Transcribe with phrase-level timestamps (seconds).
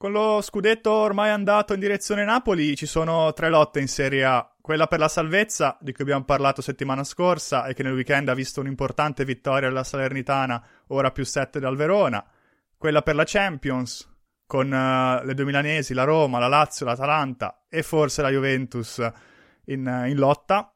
[0.00, 4.50] Con lo scudetto ormai andato in direzione Napoli ci sono tre lotte in Serie A.
[4.58, 8.34] Quella per la salvezza, di cui abbiamo parlato settimana scorsa e che nel weekend ha
[8.34, 12.24] visto un'importante vittoria della Salernitana, ora più 7 dal Verona.
[12.78, 14.08] Quella per la Champions,
[14.46, 19.06] con uh, le due milanesi, la Roma, la Lazio, l'Atalanta e forse la Juventus
[19.66, 20.72] in, in lotta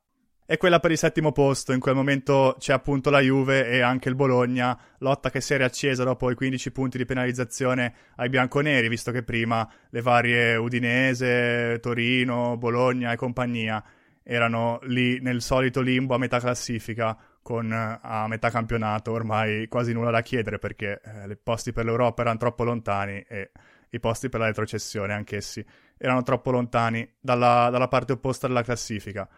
[0.46, 1.72] e quella per il settimo posto.
[1.72, 5.56] In quel momento c'è appunto la Juve e anche il Bologna, lotta che si è
[5.56, 11.78] riaccesa dopo i 15 punti di penalizzazione ai bianconeri, visto che prima le varie Udinese,
[11.80, 13.82] Torino, Bologna e compagnia
[14.22, 20.10] erano lì nel solito limbo a metà classifica con a metà campionato ormai quasi nulla
[20.10, 23.50] da chiedere perché eh, i posti per l'Europa erano troppo lontani e
[23.90, 25.62] i posti per la retrocessione anch'essi
[25.98, 29.28] erano troppo lontani dalla, dalla parte opposta della classifica.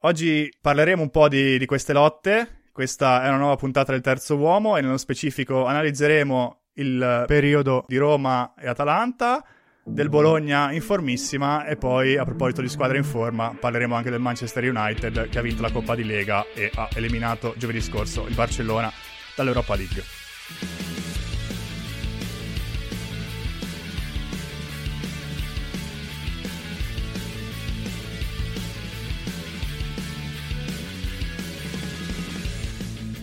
[0.00, 2.62] Oggi parleremo un po' di, di queste lotte.
[2.70, 7.96] Questa è una nuova puntata del Terzo Uomo e nello specifico analizzeremo il periodo di
[7.96, 9.42] Roma e Atalanta,
[9.82, 14.20] del Bologna in formissima e poi a proposito di squadre in forma parleremo anche del
[14.20, 18.34] Manchester United che ha vinto la Coppa di Lega e ha eliminato giovedì scorso il
[18.34, 18.92] Barcellona
[19.34, 20.95] dall'Europa League.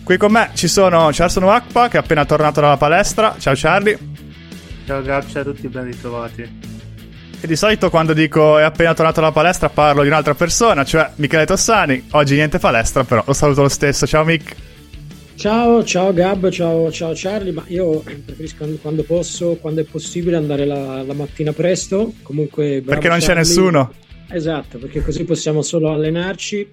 [0.04, 3.36] Qui con me ci sono Charson Wakpa che è appena tornato dalla palestra.
[3.38, 3.98] Ciao Charlie.
[4.84, 6.42] Ciao Gab, ciao a tutti, ben ritrovati.
[7.40, 11.10] E di solito quando dico è appena tornato dalla palestra parlo di un'altra persona, cioè
[11.16, 12.08] Michele Tossani.
[12.10, 14.06] Oggi niente palestra, però lo saluto lo stesso.
[14.06, 14.54] Ciao Mick.
[15.36, 20.66] Ciao, ciao Gab, ciao, ciao Charlie, ma io preferisco quando posso, quando è possibile andare
[20.66, 22.12] la, la mattina presto.
[22.22, 23.26] Comunque, perché non Charlie.
[23.26, 23.92] c'è nessuno.
[24.28, 26.68] Esatto, perché così possiamo solo allenarci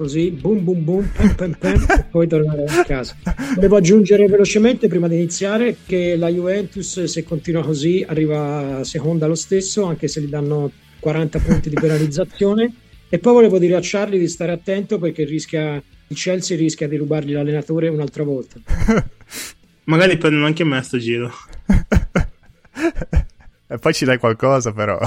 [0.00, 3.14] così, boom boom boom, pam, pam, pam, e poi tornare a casa.
[3.58, 9.34] Devo aggiungere velocemente prima di iniziare che la Juventus se continua così arriva seconda lo
[9.34, 12.72] stesso, anche se gli danno 40 punti di penalizzazione.
[13.10, 16.96] E poi volevo dire a Charlie di stare attento perché rischia, il Chelsea rischia di
[16.96, 18.58] rubargli l'allenatore un'altra volta.
[19.84, 21.30] Magari prendono anche me a sto giro.
[23.68, 24.98] e poi ci dai qualcosa però.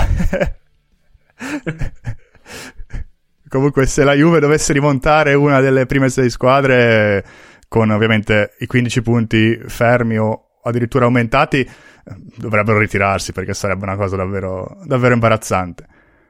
[3.53, 7.23] Comunque, se la Juve dovesse rimontare una delle prime sei squadre,
[7.67, 11.69] con ovviamente i 15 punti fermi o addirittura aumentati,
[12.35, 15.85] dovrebbero ritirarsi perché sarebbe una cosa davvero, davvero imbarazzante.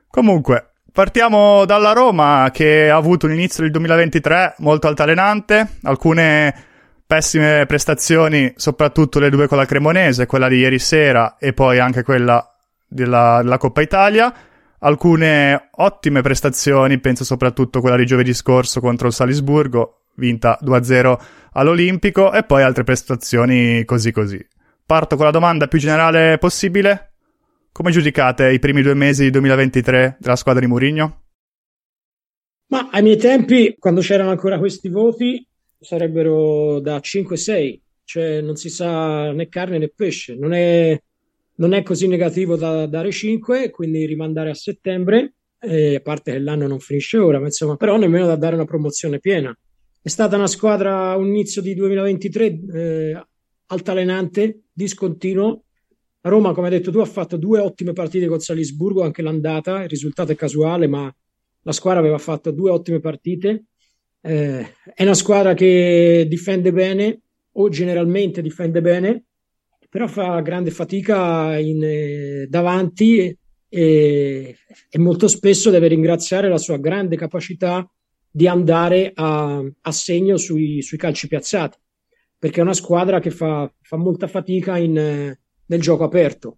[0.09, 6.53] Comunque, partiamo dalla Roma che ha avuto un inizio del 2023 molto altalenante, alcune
[7.07, 12.03] pessime prestazioni, soprattutto le due con la Cremonese, quella di ieri sera e poi anche
[12.03, 12.45] quella
[12.85, 14.33] della, della Coppa Italia
[14.83, 21.19] alcune ottime prestazioni, penso soprattutto quella di giovedì scorso contro il Salisburgo, vinta 2-0
[21.53, 24.45] all'Olimpico, e poi altre prestazioni così così.
[24.85, 27.13] Parto con la domanda più generale possibile.
[27.71, 31.21] Come giudicate i primi due mesi di 2023 della squadra di Mourinho?
[32.67, 35.47] Ma ai miei tempi, quando c'erano ancora questi voti,
[35.79, 40.35] sarebbero da 5-6, cioè non si sa né carne né pesce.
[40.35, 40.99] Non è
[41.55, 46.39] non è così negativo da dare 5, quindi rimandare a settembre, eh, a parte che
[46.39, 49.55] l'anno non finisce ora, ma insomma, però nemmeno da dare una promozione piena.
[50.01, 53.27] È stata una squadra, un inizio di 2023 eh,
[53.67, 55.63] altalenante, discontinuo.
[56.21, 59.89] Roma, come hai detto tu, ha fatto due ottime partite con Salisburgo, anche l'andata, il
[59.89, 61.13] risultato è casuale, ma
[61.61, 63.65] la squadra aveva fatto due ottime partite.
[64.21, 67.21] Eh, è una squadra che difende bene
[67.53, 69.25] o generalmente difende bene,
[69.93, 73.37] però fa grande fatica in, eh, davanti
[73.69, 74.57] e,
[74.89, 77.87] e, molto spesso deve ringraziare la sua grande capacità
[78.27, 81.77] di andare a, a segno sui, sui, calci piazzati,
[82.39, 86.57] perché è una squadra che fa, fa molta fatica in, nel gioco aperto.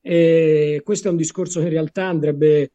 [0.00, 2.70] E questo è un discorso che in realtà andrebbe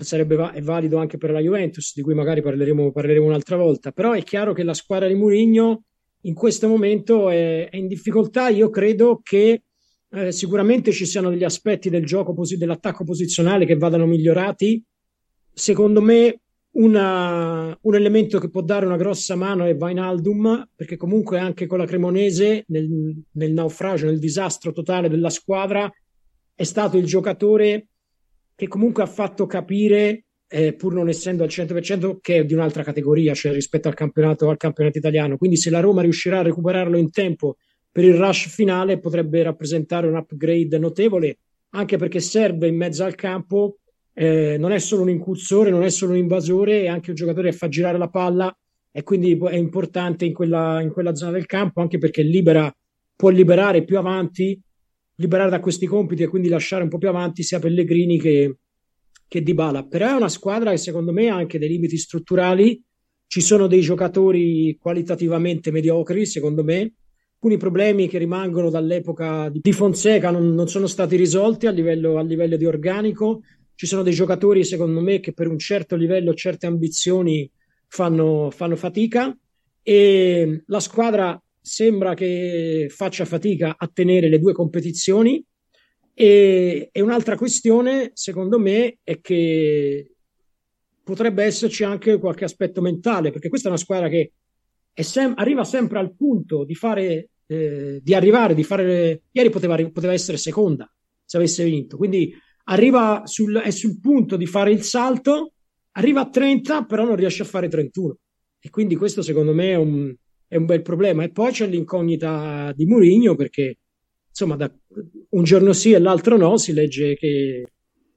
[0.00, 4.12] sarebbe va- valido anche per la Juventus, di cui magari parleremo, parleremo un'altra volta, però
[4.12, 5.84] è chiaro che la squadra di Mourinho
[6.22, 8.48] in questo momento è, è in difficoltà.
[8.48, 9.62] Io credo che
[10.10, 14.82] eh, sicuramente ci siano degli aspetti del gioco posi- dell'attacco posizionale che vadano migliorati.
[15.52, 16.40] Secondo me
[16.72, 21.78] una, un elemento che può dare una grossa mano è Vainaldum, perché comunque anche con
[21.78, 25.90] la Cremonese, nel, nel naufragio, nel disastro totale della squadra,
[26.54, 27.88] è stato il giocatore
[28.54, 32.82] che comunque ha fatto capire eh, pur non essendo al 100%, che è di un'altra
[32.82, 35.36] categoria, cioè rispetto al campionato, al campionato italiano.
[35.36, 37.56] Quindi se la Roma riuscirà a recuperarlo in tempo
[37.90, 41.38] per il rush finale, potrebbe rappresentare un upgrade notevole,
[41.70, 43.78] anche perché serve in mezzo al campo,
[44.14, 47.50] eh, non è solo un incursore, non è solo un invasore, è anche un giocatore
[47.50, 48.56] che fa girare la palla
[48.90, 52.74] e quindi è importante in quella, in quella zona del campo, anche perché libera,
[53.14, 54.60] può liberare più avanti
[55.20, 58.58] liberare da questi compiti e quindi lasciare un po' più avanti sia Pellegrini che,
[59.28, 59.86] che Dybala.
[59.86, 62.82] Però è una squadra che secondo me ha anche dei limiti strutturali.
[63.26, 66.94] Ci sono dei giocatori qualitativamente mediocri, secondo me.
[67.34, 72.22] Alcuni problemi che rimangono dall'epoca di Fonseca non, non sono stati risolti a livello, a
[72.22, 73.42] livello di organico.
[73.74, 77.48] Ci sono dei giocatori, secondo me, che per un certo livello, certe ambizioni
[77.86, 79.36] fanno, fanno fatica
[79.82, 85.44] e la squadra sembra che faccia fatica a tenere le due competizioni.
[86.20, 90.16] E, e un'altra questione, secondo me, è che
[91.04, 94.32] potrebbe esserci anche qualche aspetto mentale, perché questa è una squadra che
[94.92, 99.22] sem- arriva sempre al punto di fare, eh, di arrivare, di fare.
[99.30, 100.92] Ieri poteva, poteva, essere seconda
[101.24, 102.34] se avesse vinto, quindi
[102.64, 105.52] arriva sul, è sul punto di fare il salto,
[105.92, 108.16] arriva a 30, però non riesce a fare 31.
[108.58, 110.12] E quindi questo secondo me è un,
[110.48, 111.22] è un bel problema.
[111.22, 113.78] E poi c'è l'incognita di Mourinho perché
[114.28, 114.72] insomma da
[115.30, 117.64] un giorno sì e l'altro no si legge che,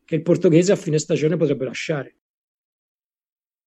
[0.06, 2.16] che il portoghese a fine stagione potrebbe lasciare.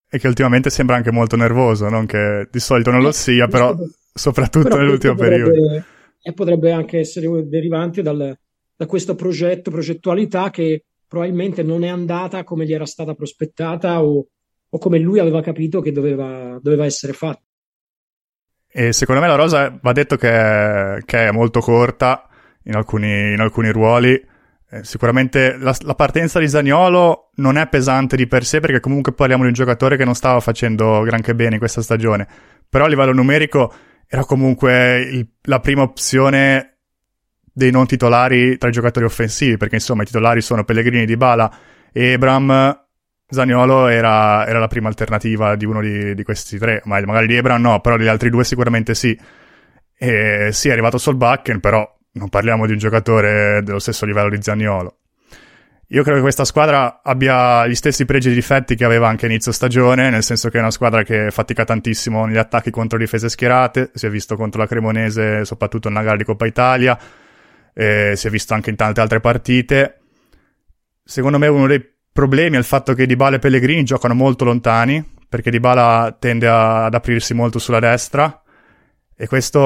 [0.08, 3.48] E che ultimamente sembra anche molto nervoso, non che di solito non lo eh, sia,
[3.48, 3.74] però
[4.12, 5.84] soprattutto però nell'ultimo potrebbe, periodo.
[6.22, 8.36] E potrebbe anche essere derivante dal,
[8.76, 14.26] da questo progetto, progettualità che probabilmente non è andata come gli era stata prospettata o,
[14.68, 17.42] o come lui aveva capito che doveva, doveva essere fatta.
[18.76, 22.28] E secondo me la rosa va detto che, che è molto corta
[22.64, 24.12] in alcuni, in alcuni ruoli.
[24.70, 29.12] Eh, sicuramente la, la, partenza di Zagnolo non è pesante di per sé perché comunque
[29.12, 32.26] parliamo di un giocatore che non stava facendo granché bene in questa stagione.
[32.68, 33.72] Però a livello numerico
[34.06, 36.78] era comunque il, la prima opzione
[37.52, 41.56] dei non titolari tra i giocatori offensivi perché insomma i titolari sono Pellegrini, Dybala
[41.92, 42.82] e Ebram
[43.26, 47.34] Zaniolo era, era, la prima alternativa di uno di, di questi tre, ma magari di
[47.34, 49.18] Ebra no, però degli altri due sicuramente sì.
[49.96, 54.40] E sì, è arrivato Solbakken, però non parliamo di un giocatore dello stesso livello di
[54.40, 54.98] Zaniolo.
[55.88, 59.52] Io credo che questa squadra abbia gli stessi pregi e difetti che aveva anche inizio
[59.52, 63.90] stagione, nel senso che è una squadra che fatica tantissimo negli attacchi contro difese schierate,
[63.94, 66.98] si è visto contro la Cremonese, soprattutto nella gara di Coppa Italia,
[67.72, 70.00] e si è visto anche in tante altre partite.
[71.04, 75.04] Secondo me uno dei problemi è il fatto che Dybala e Pellegrini giocano molto lontani,
[75.28, 78.43] perché Dybala tende a, ad aprirsi molto sulla destra
[79.16, 79.60] e questo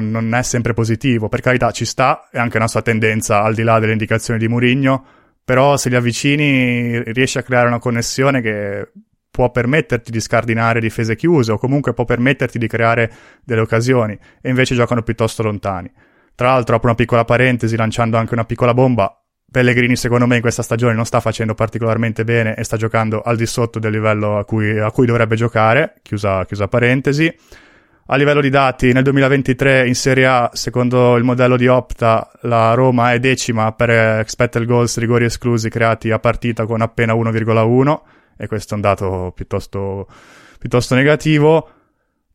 [0.00, 1.28] non è sempre positivo.
[1.28, 4.48] Per carità ci sta, è anche una sua tendenza al di là delle indicazioni di
[4.48, 5.04] Mourinho,
[5.44, 8.88] però se li avvicini riesci a creare una connessione che
[9.30, 13.10] può permetterti di scardinare difese chiuse o comunque può permetterti di creare
[13.42, 15.90] delle occasioni e invece giocano piuttosto lontani.
[16.36, 19.20] Tra l'altro apro una piccola parentesi lanciando anche una piccola bomba,
[19.50, 23.36] Pellegrini secondo me in questa stagione non sta facendo particolarmente bene e sta giocando al
[23.36, 27.32] di sotto del livello a cui, a cui dovrebbe giocare, chiusa, chiusa parentesi.
[28.06, 32.74] A livello di dati, nel 2023 in Serie A, secondo il modello di Opta, la
[32.74, 38.00] Roma è decima per expected goals rigori esclusi creati a partita con appena 1,1
[38.36, 40.06] e questo è un dato piuttosto,
[40.58, 41.70] piuttosto negativo.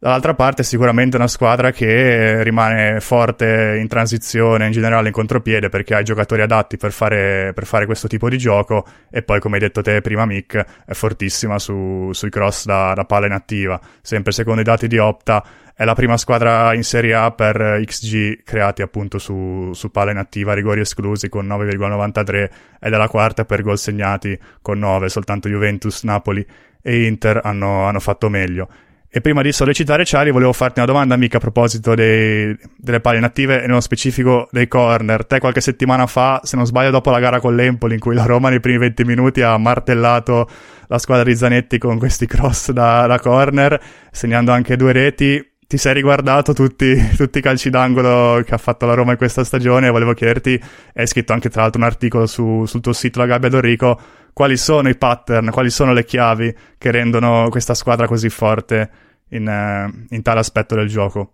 [0.01, 5.93] Dall'altra parte sicuramente una squadra che rimane forte in transizione, in generale in contropiede, perché
[5.93, 9.55] ha i giocatori adatti per fare, per fare questo tipo di gioco e poi, come
[9.55, 13.77] hai detto te prima Mick, è fortissima su, sui cross da, da palla inattiva.
[14.01, 18.43] Sempre secondo i dati di Opta è la prima squadra in Serie A per XG
[18.45, 22.49] creati appunto su, su palla inattiva, rigori esclusi con 9,93
[22.79, 26.45] ed è la quarta per gol segnati con 9, soltanto Juventus, Napoli
[26.81, 28.69] e Inter hanno, hanno fatto meglio.
[29.11, 33.17] E prima di sollecitare Ciali volevo farti una domanda mica a proposito dei, delle palle
[33.17, 35.25] inattive e nello specifico dei corner.
[35.25, 38.25] Te qualche settimana fa, se non sbaglio dopo la gara con l'Empoli in cui la
[38.25, 40.47] Roma nei primi 20 minuti ha martellato
[40.85, 45.77] la squadra di Zanetti con questi cross da, da corner, segnando anche due reti, ti
[45.77, 49.87] sei riguardato tutti, tutti, i calci d'angolo che ha fatto la Roma in questa stagione
[49.87, 50.59] e volevo chiederti,
[50.95, 53.99] hai scritto anche tra l'altro un articolo su, sul tuo sito La Gabbia d'Enrico,
[54.39, 58.89] quali sono i pattern, quali sono le chiavi che rendono questa squadra così forte
[59.31, 61.33] in, uh, in tale aspetto del gioco?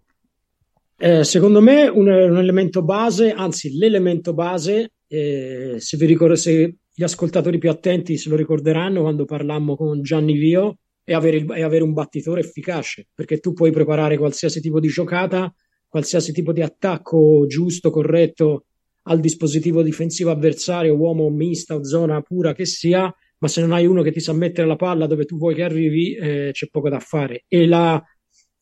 [0.97, 6.77] Eh, secondo me un, un, elemento base, anzi l'elemento base, eh, se, vi ricordo, se
[6.91, 11.47] gli ascoltatori più attenti se lo ricorderanno quando parlammo con Gianni Vio, è avere, il,
[11.51, 15.53] è avere un battitore efficace, perché tu puoi preparare qualsiasi tipo di giocata,
[15.87, 18.65] qualsiasi tipo di attacco giusto, corretto
[19.07, 23.85] al dispositivo difensivo avversario, uomo mista o zona pura che sia, ma se non hai
[23.85, 26.89] uno che ti sa mettere la palla dove tu vuoi che arrivi, eh, c'è poco
[26.89, 27.43] da fare.
[27.47, 28.01] E la,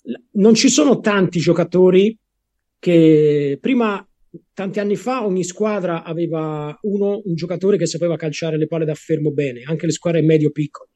[0.04, 2.18] la, non ci sono tanti giocatori
[2.78, 4.06] che prima,
[4.54, 8.96] tanti anni fa, ogni squadra aveva uno, un giocatore che sapeva calciare le palle da
[8.96, 10.90] fermo bene, anche le squadre medio-piccole.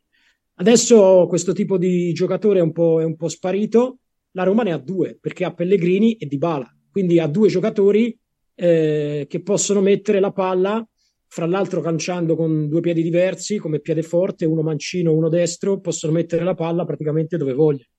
[0.56, 4.00] Adesso questo tipo di giocatore è un po', è un po sparito.
[4.32, 6.70] La Roma ne ha due, perché ha Pellegrini e Dybala.
[6.92, 8.18] Quindi ha due giocatori
[8.60, 10.86] eh, che possono mettere la palla,
[11.28, 16.14] fra l'altro calciando con due piedi diversi, come piede forte, uno mancino, uno destro, possono
[16.14, 17.90] mettere la palla praticamente dove vogliono.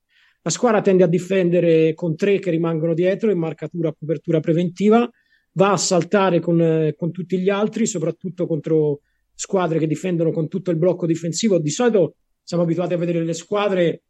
[0.43, 5.09] La squadra tende a difendere con tre che rimangono dietro in marcatura copertura preventiva,
[5.53, 9.01] va a saltare con, eh, con tutti gli altri, soprattutto contro
[9.35, 11.59] squadre che difendono con tutto il blocco difensivo.
[11.59, 14.03] Di solito siamo abituati a vedere le squadre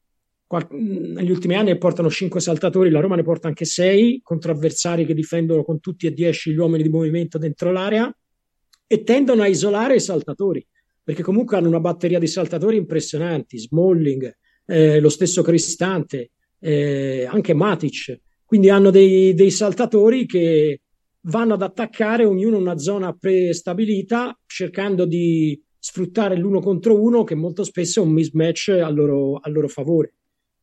[0.71, 5.15] negli ultimi anni portano 5 saltatori, la Roma ne porta anche 6 contro avversari che
[5.15, 8.11] difendono con tutti e 10 gli uomini di movimento dentro l'area
[8.87, 10.67] e tendono a isolare i saltatori
[11.09, 14.31] perché comunque hanno una batteria di saltatori impressionanti, Smalling,
[14.67, 20.83] eh, lo stesso Cristante, eh, anche Matic, quindi hanno dei, dei saltatori che
[21.23, 27.65] vanno ad attaccare ognuno una zona prestabilita cercando di sfruttare l'uno contro uno che molto
[27.65, 30.13] spesso è un mismatch a loro, a loro favore.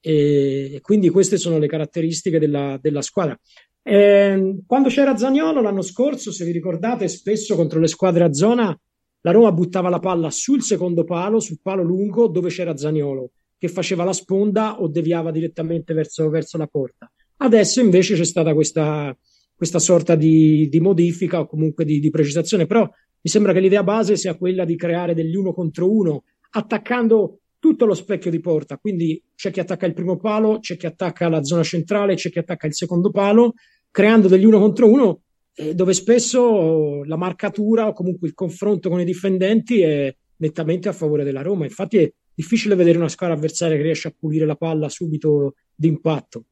[0.08, 3.36] E quindi queste sono le caratteristiche della, della squadra.
[3.82, 8.80] Eh, quando c'era Zagnolo l'anno scorso, se vi ricordate, spesso contro le squadre a zona
[9.22, 13.68] la Roma buttava la palla sul secondo palo, sul palo lungo dove c'era Zagnolo, che
[13.68, 17.12] faceva la sponda o deviava direttamente verso, verso la porta.
[17.38, 19.18] Adesso invece c'è stata questa,
[19.56, 23.82] questa sorta di, di, modifica o comunque di, di, precisazione, però mi sembra che l'idea
[23.82, 28.78] base sia quella di creare degli uno contro uno, attaccando tutto lo specchio di porta,
[28.78, 32.38] quindi c'è chi attacca il primo palo, c'è chi attacca la zona centrale, c'è chi
[32.38, 33.56] attacca il secondo palo,
[33.90, 35.22] creando degli uno contro uno
[35.56, 40.94] eh, dove spesso la marcatura o comunque il confronto con i difendenti è nettamente a
[40.94, 41.66] favore della Roma.
[41.66, 46.44] Infatti è difficile vedere una squadra avversaria che riesce a pulire la palla subito d'impatto,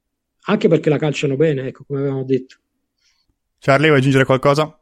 [0.46, 2.56] anche perché la calciano bene, ecco, come avevamo detto.
[3.60, 4.80] Charlie, vuoi aggiungere qualcosa?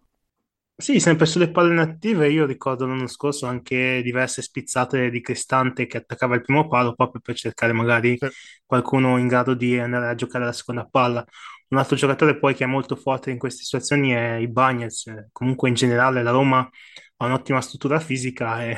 [0.82, 5.98] Sì, sempre sulle palle inattive, io ricordo l'anno scorso anche diverse spizzate di Cristante che
[5.98, 8.28] attaccava il primo palo proprio per cercare magari sì.
[8.66, 11.24] qualcuno in grado di andare a giocare la seconda palla.
[11.70, 15.70] Un altro giocatore poi che è molto forte in queste situazioni è i Bagnets, comunque
[15.70, 16.68] in generale la Roma
[17.18, 18.78] ha un'ottima struttura fisica e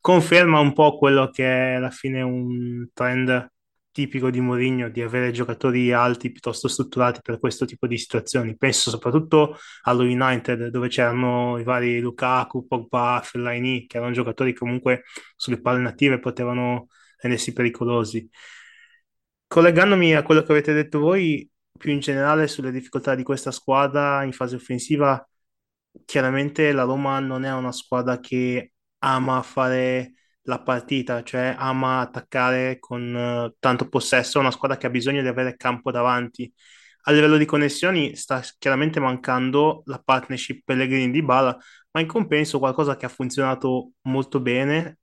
[0.00, 3.48] conferma un po' quello che è alla fine un trend
[3.96, 8.54] tipico di Mourinho di avere giocatori alti piuttosto strutturati per questo tipo di situazioni.
[8.54, 15.04] Penso soprattutto allo United dove c'erano i vari Lukaku, Pogba, Fellaini che erano giocatori comunque
[15.34, 16.88] sulle palle native potevano
[17.22, 18.28] rendersi pericolosi.
[19.46, 21.48] Collegandomi a quello che avete detto voi,
[21.78, 25.26] più in generale sulle difficoltà di questa squadra in fase offensiva,
[26.04, 30.12] chiaramente la Roma non è una squadra che ama fare
[30.46, 35.28] la partita, cioè ama attaccare con uh, tanto possesso, una squadra che ha bisogno di
[35.28, 36.52] avere campo davanti.
[37.08, 41.56] A livello di connessioni sta chiaramente mancando la partnership Pellegrini di Bala,
[41.92, 44.98] ma in compenso qualcosa che ha funzionato molto bene,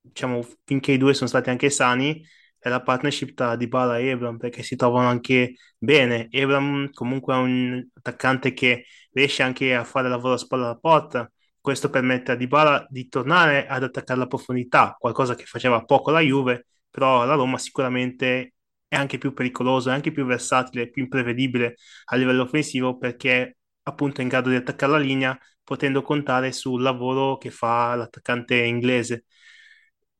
[0.00, 2.24] diciamo finché i due sono stati anche sani,
[2.58, 6.28] è la partnership tra Dybala e Ebram perché si trovano anche bene.
[6.30, 11.30] Ebram comunque è un attaccante che riesce anche a fare lavoro a spalla alla porta,
[11.68, 16.20] questo permette a Dybala di tornare ad attaccare la profondità, qualcosa che faceva poco la
[16.20, 18.54] Juve, però la Roma sicuramente
[18.88, 24.20] è anche più pericoloso, è anche più versatile, più imprevedibile a livello offensivo perché appunto
[24.20, 29.26] è in grado di attaccare la linea potendo contare sul lavoro che fa l'attaccante inglese.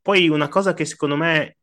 [0.02, 1.56] Poi una cosa che secondo me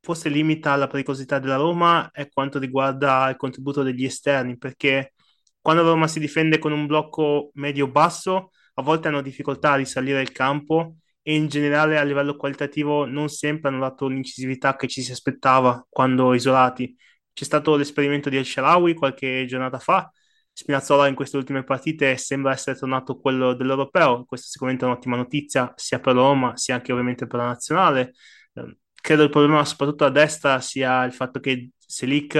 [0.00, 5.14] forse limita la pericolosità della Roma è quanto riguarda il contributo degli esterni, perché
[5.62, 10.20] quando la Roma si difende con un blocco medio-basso, a volte hanno difficoltà a risalire
[10.20, 15.02] il campo e in generale a livello qualitativo non sempre hanno dato l'incisività che ci
[15.02, 16.94] si aspettava quando isolati.
[17.32, 20.10] C'è stato l'esperimento di El Sharawi qualche giornata fa,
[20.56, 25.72] Spinazzola in queste ultime partite sembra essere tornato quello dell'Europeo, questa è sicuramente un'ottima notizia
[25.74, 28.14] sia per Roma sia anche ovviamente per la nazionale.
[28.54, 32.36] Ehm, credo il problema soprattutto a destra sia il fatto che Selic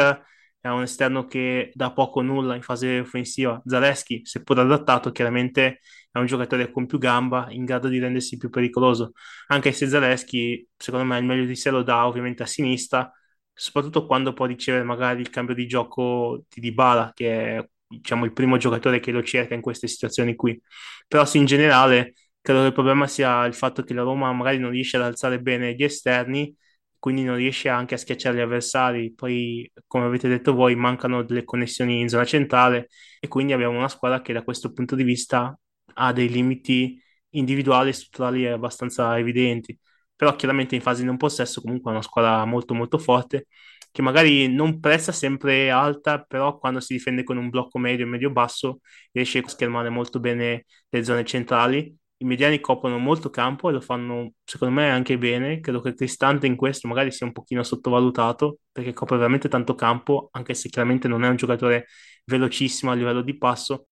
[0.60, 3.60] è un esterno che dà poco o nulla in fase offensiva.
[3.66, 5.80] Zaleschi, seppur adattato, chiaramente
[6.14, 9.12] è un giocatore con più gamba, in grado di rendersi più pericoloso.
[9.48, 13.10] Anche se Zaleschi, secondo me, il meglio di sé lo dà ovviamente a sinistra,
[13.52, 18.32] soprattutto quando può ricevere magari il cambio di gioco di Dybala, che è diciamo, il
[18.32, 20.60] primo giocatore che lo cerca in queste situazioni qui.
[21.08, 24.58] Però sì, in generale, credo che il problema sia il fatto che la Roma magari
[24.58, 26.56] non riesce ad alzare bene gli esterni
[27.04, 29.12] quindi non riesce anche a schiacciare gli avversari.
[29.12, 32.88] Poi, come avete detto voi, mancano delle connessioni in zona centrale
[33.20, 35.54] e quindi abbiamo una squadra che da questo punto di vista
[35.94, 39.78] ha dei limiti individuali e strutturali abbastanza evidenti.
[40.16, 43.46] Però chiaramente in fase di non possesso comunque è una squadra molto molto forte
[43.90, 48.08] che magari non pressa sempre alta, però quando si difende con un blocco medio e
[48.08, 48.80] medio basso
[49.12, 53.80] riesce a schermare molto bene le zone centrali i mediani coprono molto campo e lo
[53.80, 55.60] fanno secondo me anche bene.
[55.60, 60.28] Credo che Cristante in questo magari sia un pochino sottovalutato perché copre veramente tanto campo,
[60.32, 61.86] anche se chiaramente non è un giocatore
[62.24, 63.88] velocissimo a livello di passo.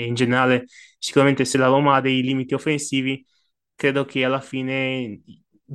[0.00, 3.26] E in generale sicuramente se la Roma ha dei limiti offensivi,
[3.74, 5.20] credo che alla fine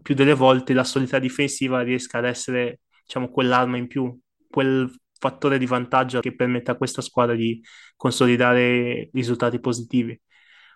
[0.02, 4.18] più delle volte la solidità difensiva riesca ad essere diciamo quell'arma in più,
[4.50, 4.90] quel
[5.20, 7.62] fattore di vantaggio che permette a questa squadra di
[7.98, 10.20] consolidare risultati positivi.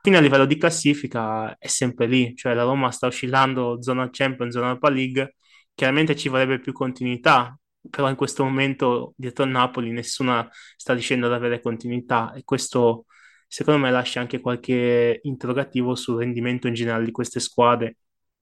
[0.01, 4.53] Fino a livello di classifica è sempre lì, cioè la Roma sta oscillando zona Champions,
[4.53, 5.35] zona Europa League,
[5.73, 7.57] chiaramente ci vorrebbe più continuità,
[7.89, 13.05] però in questo momento dietro a Napoli nessuna sta riuscendo ad avere continuità e questo
[13.47, 17.97] secondo me lascia anche qualche interrogativo sul rendimento in generale di queste squadre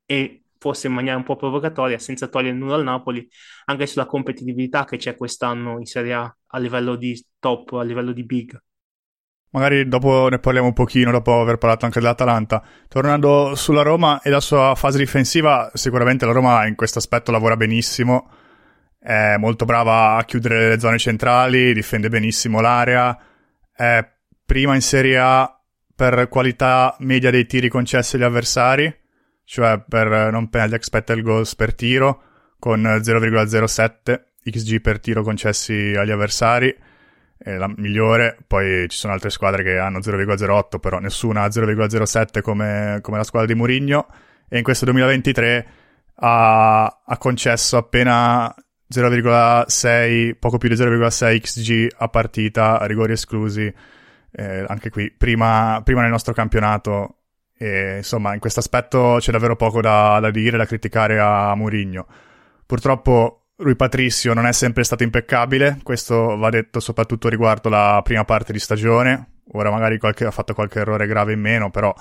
[0.05, 3.27] e forse in maniera un po' provocatoria, senza togliere nulla al Napoli,
[3.65, 8.12] anche sulla competitività che c'è quest'anno in Serie A a livello di top, a livello
[8.12, 8.59] di big.
[9.51, 12.62] Magari dopo ne parliamo un pochino, dopo aver parlato anche dell'Atalanta.
[12.89, 17.55] Tornando sulla Roma e la sua fase difensiva, sicuramente la Roma in questo aspetto lavora
[17.55, 18.29] benissimo,
[19.00, 23.17] è molto brava a chiudere le zone centrali, difende benissimo l'area,
[23.71, 24.14] è
[24.46, 25.60] prima in Serie A
[25.96, 28.94] per qualità media dei tiri concessi agli avversari,
[29.44, 32.22] cioè per non penalty expected goals per tiro,
[32.60, 36.75] con 0,07 XG per tiro concessi agli avversari
[37.38, 42.42] è la migliore, poi ci sono altre squadre che hanno 0,08, però nessuna ha 0,07
[42.42, 44.08] come, come, la squadra di Mourinho,
[44.48, 45.68] e in questo 2023
[46.16, 48.54] ha, ha concesso appena
[48.92, 53.72] 0,6, poco più di 0,6 XG a partita, a rigori esclusi,
[54.36, 57.20] eh, anche qui, prima, prima, nel nostro campionato,
[57.58, 62.06] e insomma in questo aspetto c'è davvero poco da, da dire, da criticare a Mourinho.
[62.65, 68.25] Purtroppo Rui Patricio non è sempre stato impeccabile, questo va detto soprattutto riguardo la prima
[68.25, 69.30] parte di stagione.
[69.54, 71.94] Ora magari qualche, ha fatto qualche errore grave in meno, però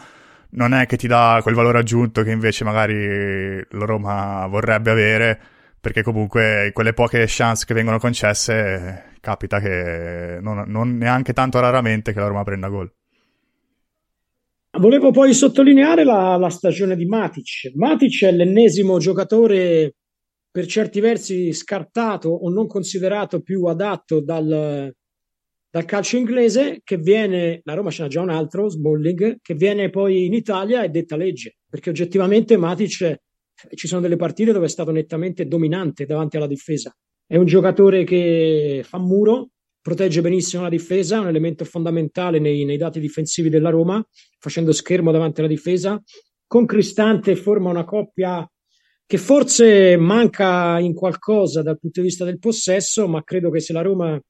[0.50, 5.40] non è che ti dà quel valore aggiunto che invece magari la Roma vorrebbe avere,
[5.84, 12.14] perché comunque quelle poche chance che vengono concesse capita che non, non neanche tanto raramente
[12.14, 12.90] che la Roma prenda gol.
[14.78, 17.72] Volevo poi sottolineare la, la stagione di Matic.
[17.74, 19.96] Matic è l'ennesimo giocatore
[20.50, 24.90] per certi versi scartato o non considerato più adatto dal,
[25.68, 29.90] dal calcio inglese, che viene, la Roma ce n'ha già un altro, Smalling, che viene
[29.90, 33.18] poi in Italia e detta legge, perché oggettivamente Matic
[33.74, 36.94] ci sono delle partite dove è stato nettamente dominante davanti alla difesa.
[37.26, 39.50] È un giocatore che fa muro,
[39.80, 44.04] protegge benissimo la difesa, è un elemento fondamentale nei, nei dati difensivi della Roma,
[44.38, 46.02] facendo schermo davanti alla difesa.
[46.46, 48.48] Con Cristante forma una coppia
[49.06, 53.72] che forse manca in qualcosa dal punto di vista del possesso, ma credo che se
[53.72, 54.20] la Roma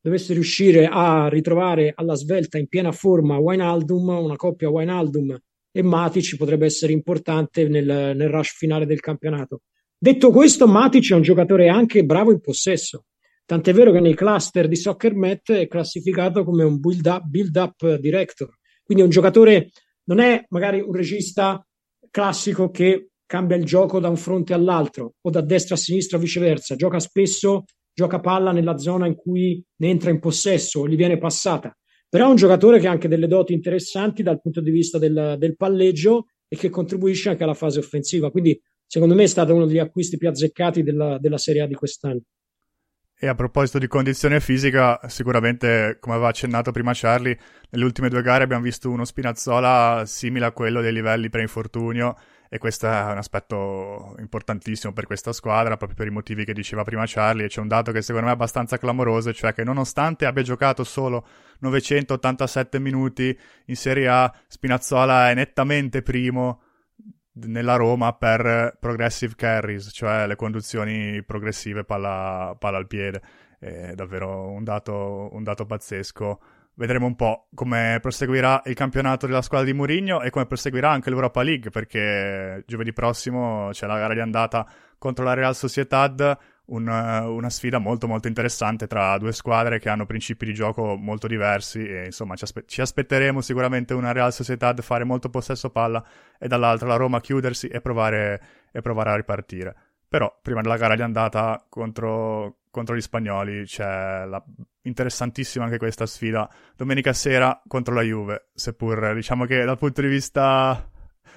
[0.00, 5.38] dovesse riuscire a ritrovare alla svelta in piena forma Wijnaldum, una coppia Wijnaldum
[5.72, 9.62] e Matic potrebbe essere importante nel, nel rush finale del campionato.
[9.98, 13.06] Detto questo, Matic è un giocatore anche bravo in possesso,
[13.46, 17.56] tant'è vero che nei cluster di Soccer Met è classificato come un build up, build
[17.56, 18.50] up director,
[18.82, 19.70] quindi è un giocatore,
[20.04, 21.64] non è magari un regista
[22.10, 26.20] classico che cambia il gioco da un fronte all'altro o da destra a sinistra o
[26.20, 30.96] viceversa, gioca spesso, gioca palla nella zona in cui ne entra in possesso o gli
[30.96, 31.74] viene passata.
[32.12, 35.36] Però è un giocatore che ha anche delle doti interessanti dal punto di vista del,
[35.38, 38.30] del palleggio e che contribuisce anche alla fase offensiva.
[38.30, 41.72] Quindi, secondo me, è stato uno degli acquisti più azzeccati della, della Serie A di
[41.72, 42.20] quest'anno.
[43.18, 47.38] E a proposito di condizione fisica, sicuramente, come aveva accennato prima Charlie,
[47.70, 52.14] nelle ultime due gare abbiamo visto uno Spinazzola simile a quello dei livelli pre-infortunio
[52.54, 56.84] e questo è un aspetto importantissimo per questa squadra, proprio per i motivi che diceva
[56.84, 60.26] prima Charlie, e c'è un dato che secondo me è abbastanza clamoroso, cioè che nonostante
[60.26, 61.26] abbia giocato solo
[61.60, 63.34] 987 minuti
[63.64, 66.60] in Serie A, Spinazzola è nettamente primo
[67.36, 73.22] nella Roma per progressive carries, cioè le conduzioni progressive palla, palla al piede.
[73.58, 76.40] È davvero un dato, un dato pazzesco
[76.74, 81.10] vedremo un po' come proseguirà il campionato della squadra di Mourinho e come proseguirà anche
[81.10, 84.66] l'Europa League perché giovedì prossimo c'è la gara di andata
[84.98, 90.06] contro la Real Sociedad un, una sfida molto molto interessante tra due squadre che hanno
[90.06, 94.80] principi di gioco molto diversi e insomma ci, aspe- ci aspetteremo sicuramente una Real Sociedad
[94.80, 96.04] fare molto possesso palla
[96.38, 99.74] e dall'altra la Roma chiudersi e provare, e provare a ripartire.
[100.08, 104.42] Però prima della gara di andata contro, contro gli spagnoli c'è la
[104.84, 110.08] interessantissima anche questa sfida domenica sera contro la Juve, seppur diciamo che dal punto di
[110.08, 110.90] vista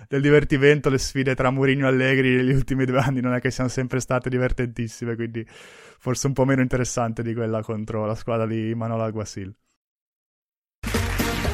[0.08, 3.52] del divertimento le sfide tra Mourinho e Allegri negli ultimi due anni non è che
[3.52, 8.48] siano sempre state divertentissime, quindi forse un po' meno interessante di quella contro la squadra
[8.48, 9.54] di Manuel Alguacil.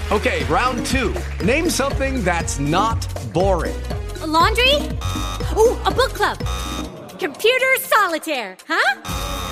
[0.10, 1.46] Ok, round 2.
[1.46, 3.76] Name something that's not boring.
[4.22, 4.76] A laundry?
[5.56, 6.38] Oh, a book club.
[7.18, 9.51] Computer solitaire, huh?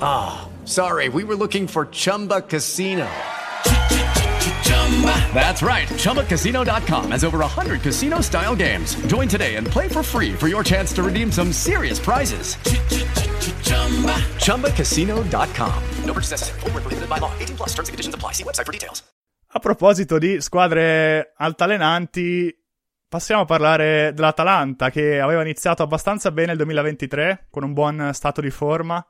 [0.00, 0.40] Ah.
[0.42, 0.48] Oh.
[0.68, 3.08] Sorry, we were looking for Chumba Casino.
[5.32, 5.88] That's right.
[5.88, 8.96] ChumbaCasino.com has over 100 casino style games.
[9.06, 12.56] Join today and play for free for your chance to redeem some serious prizes.
[14.44, 15.82] ChumbaCasino.com.
[16.04, 16.60] No purchase necessary.
[16.60, 17.32] Full prohibited by law.
[17.38, 18.32] 18 plus terms and conditions apply.
[18.32, 19.02] See website for details.
[19.52, 22.54] A proposito di squadre altalenanti,
[23.08, 28.42] passiamo a parlare dell'Atalanta che aveva iniziato abbastanza bene il 2023 con un buon stato
[28.42, 29.02] di forma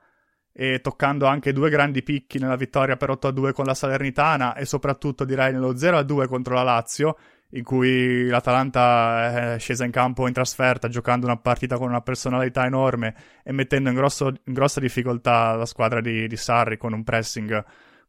[0.60, 5.24] e toccando anche due grandi picchi nella vittoria per 8-2 con la Salernitana e soprattutto
[5.24, 7.16] direi nello 0-2 contro la Lazio
[7.50, 12.66] in cui l'Atalanta è scesa in campo in trasferta giocando una partita con una personalità
[12.66, 17.04] enorme e mettendo in, grosso, in grossa difficoltà la squadra di, di Sarri con un
[17.04, 17.64] pressing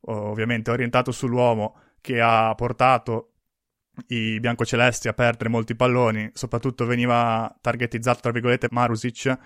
[0.06, 3.34] ovviamente orientato sull'uomo che ha portato
[4.08, 9.38] i biancocelesti a perdere molti palloni, soprattutto veniva targetizzato tra virgolette Marusic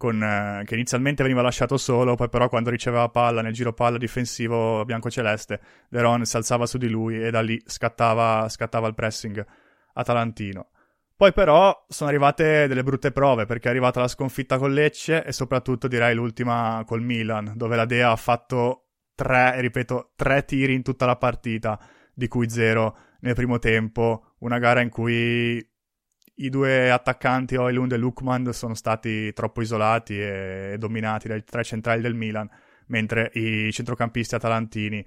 [0.00, 3.98] con, eh, che inizialmente veniva lasciato solo, poi però quando riceveva palla nel giro palla
[3.98, 5.60] difensivo biancoceleste,
[5.90, 9.44] Veron si alzava su di lui e da lì scattava, scattava il pressing
[9.92, 10.70] atalantino.
[11.14, 15.32] Poi però sono arrivate delle brutte prove perché è arrivata la sconfitta con Lecce e
[15.32, 20.82] soprattutto direi l'ultima col Milan, dove la Dea ha fatto tre, ripeto, tre tiri in
[20.82, 21.78] tutta la partita,
[22.14, 25.62] di cui zero nel primo tempo, una gara in cui
[26.36, 32.00] i due attaccanti Oilund e Lukman sono stati troppo isolati e dominati dai tre centrali
[32.00, 32.48] del Milan,
[32.86, 35.04] mentre i centrocampisti atalantini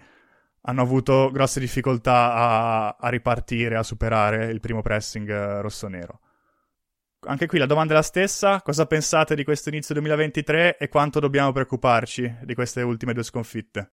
[0.66, 6.20] hanno avuto grosse difficoltà a, a ripartire, a superare il primo pressing eh, rossonero.
[7.26, 11.20] Anche qui la domanda è la stessa, cosa pensate di questo inizio 2023 e quanto
[11.20, 13.92] dobbiamo preoccuparci di queste ultime due sconfitte?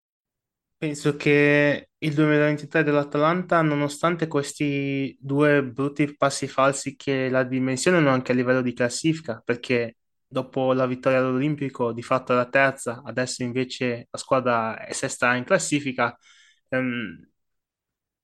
[0.79, 8.31] Penso che il 2023 dell'Atalanta, nonostante questi due brutti passi falsi che la dimensionano anche
[8.31, 14.07] a livello di classifica, perché dopo la vittoria all'Olimpico di fatto la terza, adesso invece
[14.09, 16.17] la squadra è sesta in classifica,
[16.69, 17.29] ehm,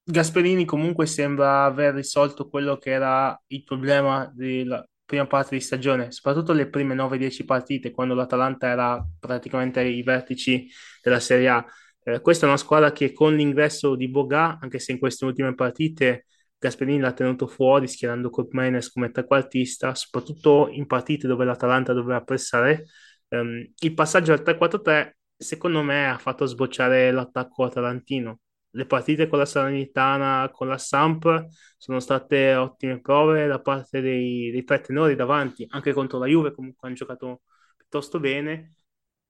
[0.07, 6.11] Gasperini comunque sembra aver risolto quello che era il problema della prima parte di stagione,
[6.13, 10.69] soprattutto le prime 9-10 partite, quando l'Atalanta era praticamente ai vertici
[11.03, 11.67] della Serie A
[12.05, 15.55] eh, questa è una squadra che con l'ingresso di Boga, anche se in queste ultime
[15.55, 16.27] partite
[16.59, 22.87] Gasperini l'ha tenuto fuori schierando Colmenes come trequartista, soprattutto in partite dove l'Atalanta doveva pressare,
[23.29, 28.41] ehm, il passaggio al 3-4-3 secondo me ha fatto sbocciare l'attacco atalantino.
[28.71, 34.51] Le partite con la Salernitana, con la Samp sono state ottime prove da parte dei,
[34.51, 37.43] dei tre tenori davanti, anche contro la Juve comunque hanno giocato
[37.77, 38.75] piuttosto bene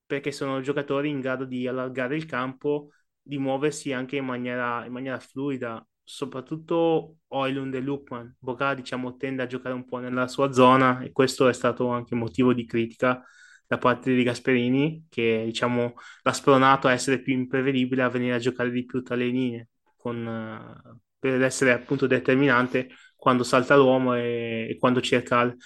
[0.06, 2.90] perché sono giocatori in grado di allargare il campo,
[3.20, 8.36] di muoversi anche in maniera, in maniera fluida, soprattutto Oilund e Lukman.
[8.38, 12.14] Boga, diciamo, tende a giocare un po' nella sua zona e questo è stato anche
[12.14, 13.22] motivo di critica
[13.66, 18.38] da parte di Gasperini, che diciamo l'ha spronato a essere più imprevedibile, a venire a
[18.38, 24.68] giocare di più tra le linee, con, per essere appunto determinante quando salta l'uomo e,
[24.70, 25.56] e quando cerca il,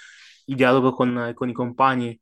[0.46, 2.18] il dialogo con, con i compagni.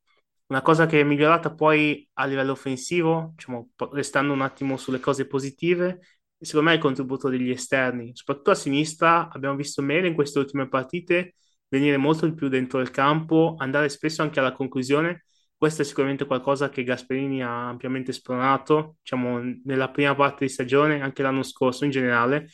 [0.48, 5.26] Una cosa che è migliorata poi a livello offensivo, diciamo, restando un attimo sulle cose
[5.26, 5.98] positive,
[6.38, 10.38] secondo me è il contributo degli esterni, soprattutto a sinistra abbiamo visto Mele in queste
[10.38, 11.34] ultime partite
[11.68, 15.24] venire molto di più dentro il campo, andare spesso anche alla conclusione.
[15.56, 21.00] Questo è sicuramente qualcosa che Gasperini ha ampiamente spronato, diciamo, nella prima parte di stagione,
[21.00, 22.48] anche l'anno scorso in generale.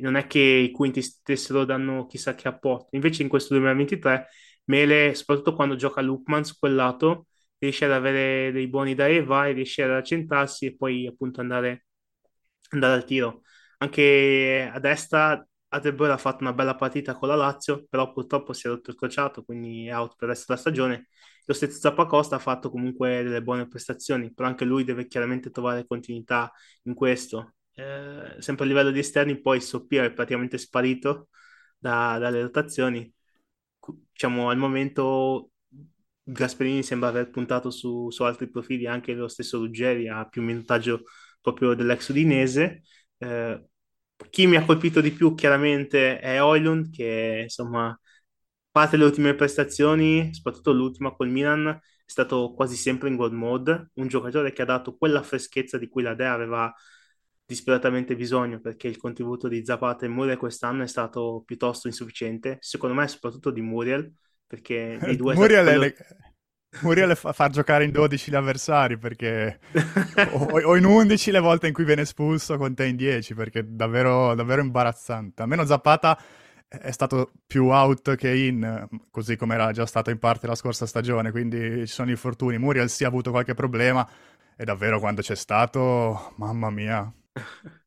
[0.00, 2.88] Non è che i quinti stessero danno chissà che apporto.
[2.96, 4.26] Invece in questo 2023
[4.64, 7.26] Mele, soprattutto quando gioca Lukman su quel lato,
[7.60, 11.86] riesce ad avere dei buoni da e riesce ad accentrarsi e poi appunto andare,
[12.70, 13.42] andare al tiro.
[13.78, 18.66] Anche a destra Adebayor ha fatto una bella partita con la Lazio, però purtroppo si
[18.66, 21.08] è rotto il crociato, quindi è out per il resto della stagione.
[21.46, 25.86] Lo stesso Zappacosta ha fatto comunque delle buone prestazioni, però anche lui deve chiaramente trovare
[25.86, 26.52] continuità
[26.84, 27.54] in questo.
[27.74, 31.28] Eh, sempre a livello di esterni, poi Soppia è praticamente sparito
[31.78, 33.12] da, dalle rotazioni.
[34.12, 35.49] Diciamo, al momento
[36.22, 41.02] Gasperini sembra aver puntato su, su, altri profili, anche lo stesso Ruggeri ha più minutaggio
[41.40, 42.82] proprio dell'ex udinese.
[43.18, 43.64] Eh,
[44.30, 47.98] chi mi ha colpito di più chiaramente è Oilund, che insomma,
[48.70, 53.90] parte le ultime prestazioni, soprattutto l'ultima col Milan, è stato quasi sempre in gold mode,
[53.94, 56.72] un giocatore che ha dato quella freschezza di cui la Dea aveva
[57.44, 62.94] disperatamente bisogno, perché il contributo di Zapata e Muriel quest'anno è stato piuttosto insufficiente, secondo
[62.94, 64.12] me soprattutto di Muriel,
[64.50, 65.34] perché i due...
[65.34, 65.80] Muriel, quello...
[65.80, 65.94] le...
[66.80, 69.60] Muriel fa, fa giocare in 12 gli avversari perché
[70.32, 73.60] o, o, in 11 le volte in cui viene espulso con te in 10 perché
[73.60, 75.42] è davvero, davvero imbarazzante.
[75.42, 76.20] Almeno Zapata
[76.66, 80.84] è stato più out che in, così come era già stato in parte la scorsa
[80.84, 82.58] stagione, quindi ci sono infortuni.
[82.58, 84.08] Muriel sì ha avuto qualche problema
[84.56, 87.12] e davvero quando c'è stato, mamma mia.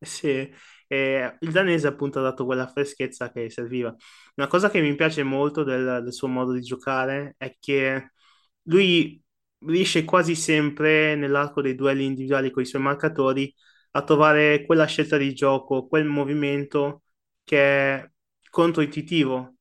[0.00, 0.48] Sì,
[0.88, 3.94] E il danese appunto ha dato quella freschezza che serviva.
[4.36, 8.12] Una cosa che mi piace molto del, del suo modo di giocare è che
[8.64, 9.22] lui
[9.66, 13.52] riesce quasi sempre nell'arco dei duelli individuali con i suoi marcatori
[13.92, 17.02] a trovare quella scelta di gioco, quel movimento
[17.44, 17.58] che
[17.96, 18.10] è
[18.50, 19.54] controintuitivo.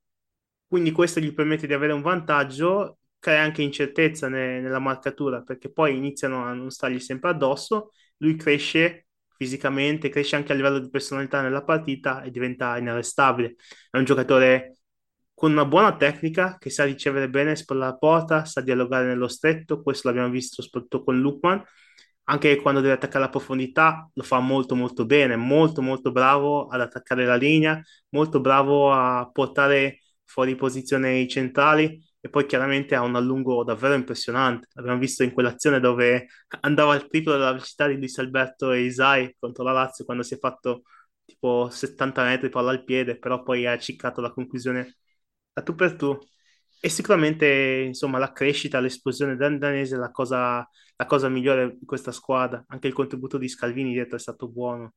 [0.68, 5.72] Quindi questo gli permette di avere un vantaggio, crea anche incertezza ne- nella marcatura, perché
[5.72, 9.07] poi iniziano a non stargli sempre addosso, lui cresce
[9.38, 13.56] fisicamente, cresce anche a livello di personalità nella partita e diventa inarrestabile.
[13.90, 14.80] È un giocatore
[15.34, 19.82] con una buona tecnica che sa ricevere bene, spalla la porta, sa dialogare nello stretto,
[19.84, 21.64] questo l'abbiamo visto soprattutto con Lukman,
[22.30, 26.82] anche quando deve attaccare la profondità lo fa molto molto bene, molto molto bravo ad
[26.82, 33.02] attaccare la linea, molto bravo a portare fuori posizione i centrali e poi chiaramente ha
[33.02, 34.68] un allungo davvero impressionante.
[34.74, 36.28] L'abbiamo visto in quell'azione dove
[36.62, 40.34] andava al triplo della velocità di Luis Alberto e Isai contro la Lazio quando si
[40.36, 40.84] è fatto
[41.26, 44.98] tipo 70 metri palla al piede, però poi ha ciccato la conclusione
[45.54, 46.18] a tu per tu.
[46.80, 52.12] E sicuramente, insomma, la crescita, l'esplosione danese è la cosa, la cosa migliore di questa
[52.12, 52.64] squadra.
[52.68, 54.94] Anche il contributo di Scalvini dietro è stato buono.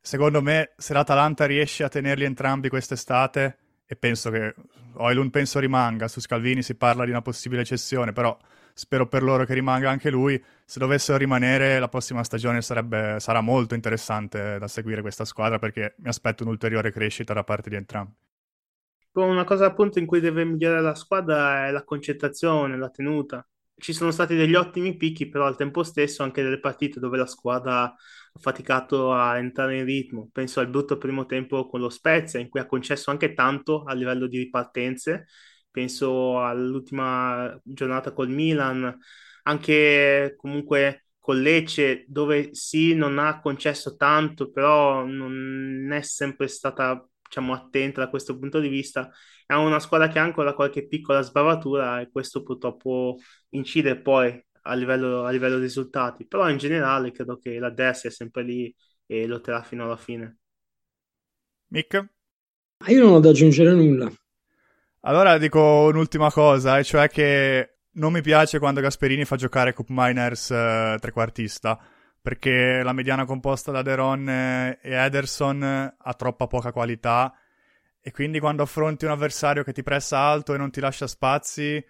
[0.00, 3.58] Secondo me, se l'Atalanta riesce a tenerli entrambi quest'estate,
[3.92, 4.54] e penso che
[4.94, 8.34] Oilun penso rimanga, su Scalvini si parla di una possibile cessione, però
[8.72, 10.42] spero per loro che rimanga anche lui.
[10.64, 15.94] Se dovessero rimanere, la prossima stagione sarebbe, sarà molto interessante da seguire questa squadra perché
[15.98, 18.14] mi aspetto un'ulteriore crescita da parte di entrambi.
[19.12, 23.46] Una cosa appunto in cui deve migliorare la squadra è la concentrazione, la tenuta.
[23.74, 27.26] Ci sono stati degli ottimi picchi, però al tempo stesso anche delle partite dove la
[27.26, 27.94] squadra ha
[28.40, 30.28] faticato a entrare in ritmo.
[30.32, 33.92] Penso al brutto primo tempo con lo Spezia, in cui ha concesso anche tanto a
[33.94, 35.26] livello di ripartenze.
[35.70, 38.96] Penso all'ultima giornata col Milan,
[39.44, 47.04] anche comunque con Lecce, dove sì, non ha concesso tanto, però non è sempre stata
[47.32, 49.10] diciamo, attenta da questo punto di vista.
[49.46, 53.18] È una squadra che ha ancora qualche piccola sbavatura e questo purtroppo
[53.50, 56.26] incide poi a livello, a livello risultati.
[56.26, 58.74] Però in generale credo che la Dess è sempre lì
[59.06, 60.36] e lotterà fino alla fine.
[61.68, 62.06] Mick?
[62.88, 64.12] Io non ho da aggiungere nulla.
[65.04, 69.86] Allora dico un'ultima cosa, e cioè che non mi piace quando Gasperini fa giocare Cup
[69.88, 71.78] Miners eh, trequartista
[72.22, 75.62] perché la mediana composta da Deron e Ederson
[75.98, 77.34] ha troppa poca qualità
[78.00, 81.84] e quindi quando affronti un avversario che ti pressa alto e non ti lascia spazi,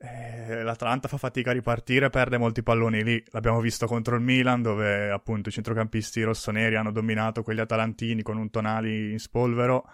[0.00, 3.22] eh, l'Atalanta fa fatica a ripartire, perde molti palloni lì.
[3.30, 8.36] L'abbiamo visto contro il Milan, dove appunto i centrocampisti rossoneri hanno dominato quegli atalantini con
[8.36, 9.84] un Tonali in spolvero.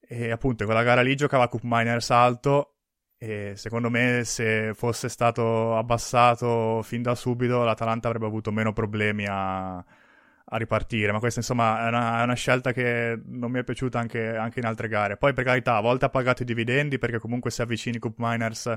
[0.00, 2.73] E appunto quella gara lì giocava Cup Miners alto
[3.18, 9.26] e secondo me se fosse stato abbassato fin da subito l'Atalanta avrebbe avuto meno problemi
[9.28, 13.64] a, a ripartire, ma questa insomma è una, è una, scelta che non mi è
[13.64, 15.16] piaciuta anche, anche, in altre gare.
[15.16, 18.72] Poi per carità a volte ha pagato i dividendi perché comunque se avvicini Cup Miners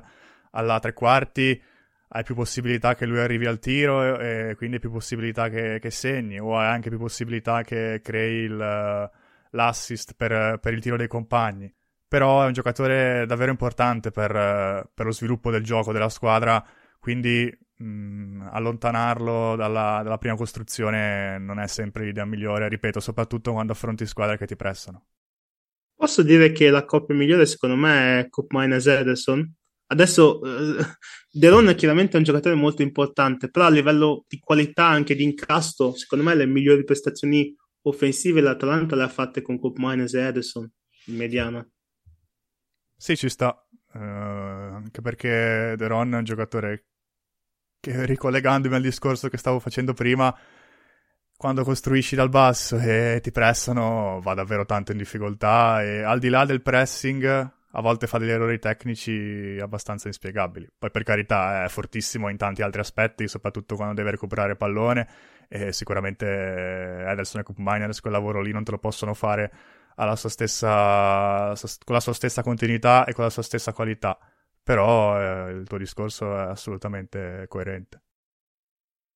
[0.51, 1.61] alla tre quarti
[2.09, 5.91] hai più possibilità che lui arrivi al tiro e, e quindi più possibilità che, che,
[5.91, 9.11] segni o hai anche più possibilità che crei il,
[9.51, 11.73] l'assist per, per il tiro dei compagni
[12.07, 16.63] però è un giocatore davvero importante per, per lo sviluppo del gioco della squadra,
[16.99, 23.73] quindi mh, allontanarlo dalla, dalla, prima costruzione non è sempre l'idea migliore, ripeto, soprattutto quando
[23.73, 25.05] affronti squadre che ti pressano.
[25.95, 29.53] Posso dire che la coppia migliore secondo me è Minus Ederson?
[29.89, 30.83] Adesso eh,
[31.31, 35.95] Deron è chiaramente un giocatore molto importante, però a livello di qualità anche di incasto,
[35.95, 40.69] secondo me le migliori prestazioni offensive l'Atalanta le ha fatte con Cup Minus Ederson
[41.05, 41.67] in mediana.
[42.97, 43.55] Sì, ci sta.
[43.93, 46.85] Uh, anche perché De Ron è un giocatore
[47.79, 50.35] che, ricollegandomi al discorso che stavo facendo prima,
[51.37, 55.83] quando costruisci dal basso e ti pressano, va davvero tanto in difficoltà.
[55.83, 57.23] E al di là del pressing,
[57.71, 60.67] a volte fa degli errori tecnici abbastanza inspiegabili.
[60.75, 65.07] Poi, per carità, è fortissimo in tanti altri aspetti, soprattutto quando deve recuperare pallone.
[65.47, 69.51] E sicuramente Ederson e Cup Miners quel lavoro lì non te lo possono fare
[70.15, 74.17] stessa, con la sua stessa continuità e con la sua stessa qualità.
[74.63, 78.01] Però eh, il tuo discorso è assolutamente coerente.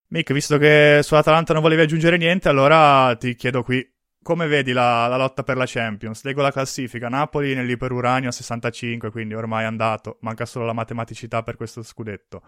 [0.08, 3.88] Mick, visto che sull'Atalanta non volevi aggiungere niente, allora ti chiedo qui
[4.24, 6.24] come vedi la, la, lotta per la Champions?
[6.24, 7.10] Leggo la classifica.
[7.10, 10.18] Napoli nell'iperuranio a 65, quindi ormai è andato.
[10.22, 12.42] Manca solo la matematicità per questo scudetto.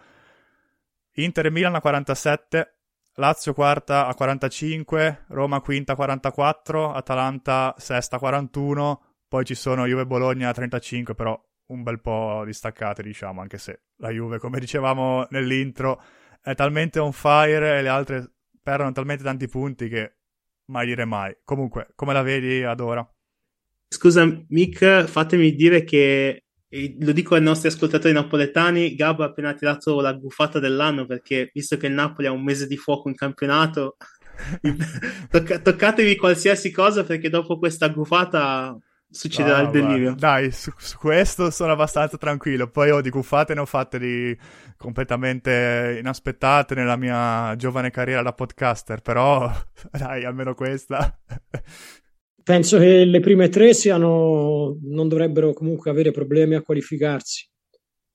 [1.13, 2.75] Inter e Milan a 47,
[3.17, 9.85] Lazio quarta a 45, Roma quinta a 44, Atalanta sesta a 41, poi ci sono
[9.85, 14.39] Juve e Bologna a 35, però un bel po' distaccate, diciamo, anche se la Juve,
[14.39, 16.01] come dicevamo nell'intro,
[16.41, 18.31] è talmente on fire e le altre
[18.63, 20.17] perdono talmente tanti punti che
[20.71, 21.37] mai dire mai.
[21.43, 23.07] Comunque, come la vedi ad ora?
[23.89, 26.42] Scusa, Mick, fatemi dire che
[26.99, 31.77] lo dico ai nostri ascoltatori napoletani, Gab ha appena tirato la gufata dell'anno perché visto
[31.77, 33.97] che il Napoli ha un mese di fuoco in campionato,
[35.29, 38.75] tocca- toccatevi qualsiasi cosa perché dopo questa gufata
[39.13, 40.15] succederà no, il delirio.
[40.15, 42.67] Dai, su, su, questo sono abbastanza tranquillo.
[42.67, 44.35] Poi ho oh, di guffate ne ho fatte di
[44.75, 49.51] completamente inaspettate nella mia giovane carriera da podcaster, però
[49.91, 51.17] dai, almeno questa.
[52.43, 57.47] Penso che le prime tre siano, non dovrebbero comunque avere problemi a qualificarsi.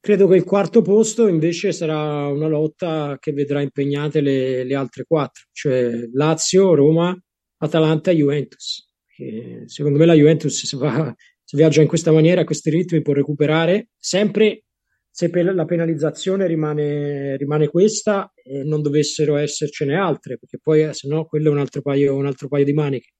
[0.00, 5.04] Credo che il quarto posto invece sarà una lotta che vedrà impegnate le, le altre
[5.04, 7.16] quattro, cioè Lazio, Roma,
[7.58, 8.86] Atalanta e Juventus
[9.18, 11.12] che secondo me la Juventus se, va,
[11.42, 14.62] se viaggia in questa maniera, a questi ritmi, può recuperare sempre
[15.10, 21.08] se la penalizzazione rimane, rimane questa e non dovessero essercene altre, perché poi eh, se
[21.08, 23.14] no quello è un altro, paio, un altro paio di maniche.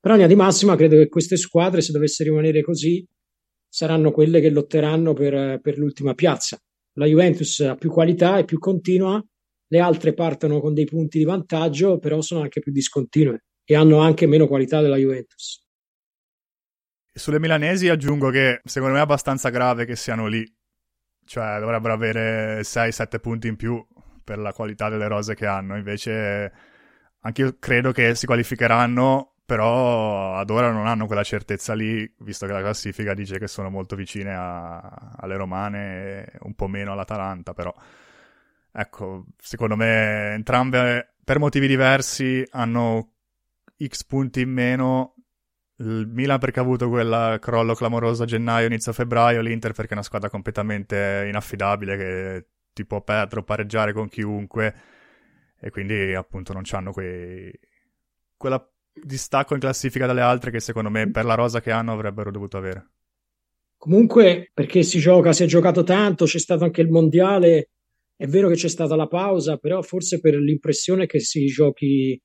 [0.00, 3.04] Però in linea di massima credo che queste squadre, se dovesse rimanere così,
[3.68, 6.58] saranno quelle che lotteranno per, per l'ultima piazza.
[6.94, 9.22] La Juventus ha più qualità, è più continua,
[9.70, 13.98] le altre partono con dei punti di vantaggio, però sono anche più discontinue e hanno
[13.98, 15.62] anche meno qualità della Juventus.
[17.12, 20.44] Sulle milanesi aggiungo che secondo me è abbastanza grave che siano lì,
[21.26, 23.84] cioè dovrebbero avere 6-7 punti in più
[24.24, 26.52] per la qualità delle rose che hanno, invece
[27.20, 32.44] anche io credo che si qualificheranno, però ad ora non hanno quella certezza lì, visto
[32.44, 37.54] che la classifica dice che sono molto vicine a, alle romane un po' meno all'Atalanta,
[37.54, 37.74] però
[38.70, 43.14] ecco, secondo me entrambe per motivi diversi hanno
[43.82, 45.14] X punti in meno.
[45.76, 49.94] Il Milan perché ha avuto quel crollo clamoroso a gennaio, inizio febbraio, l'Inter perché è
[49.94, 54.74] una squadra completamente inaffidabile che ti può perdere o pareggiare con chiunque
[55.58, 57.50] e quindi appunto non hanno quei...
[58.36, 58.62] quella
[59.02, 62.56] distacco in classifica dalle altre che secondo me per la rosa che hanno avrebbero dovuto
[62.56, 62.90] avere.
[63.76, 67.70] Comunque perché si gioca, si è giocato tanto, c'è stato anche il mondiale,
[68.16, 72.20] è vero che c'è stata la pausa, però forse per l'impressione che si giochi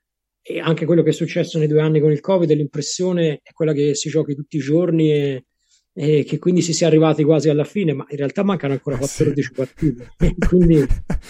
[0.46, 3.72] e anche quello che è successo nei due anni con il Covid, l'impressione è quella
[3.72, 5.46] che si giochi tutti i giorni e,
[5.94, 9.42] e che quindi si sia arrivati quasi alla fine, ma in realtà mancano ancora 14
[9.42, 9.52] sì.
[9.54, 10.12] partite,
[10.48, 10.86] quindi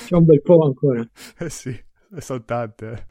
[0.07, 1.07] c'è un bel po' ancora.
[1.37, 1.77] Eh sì,
[2.17, 3.05] sono tante.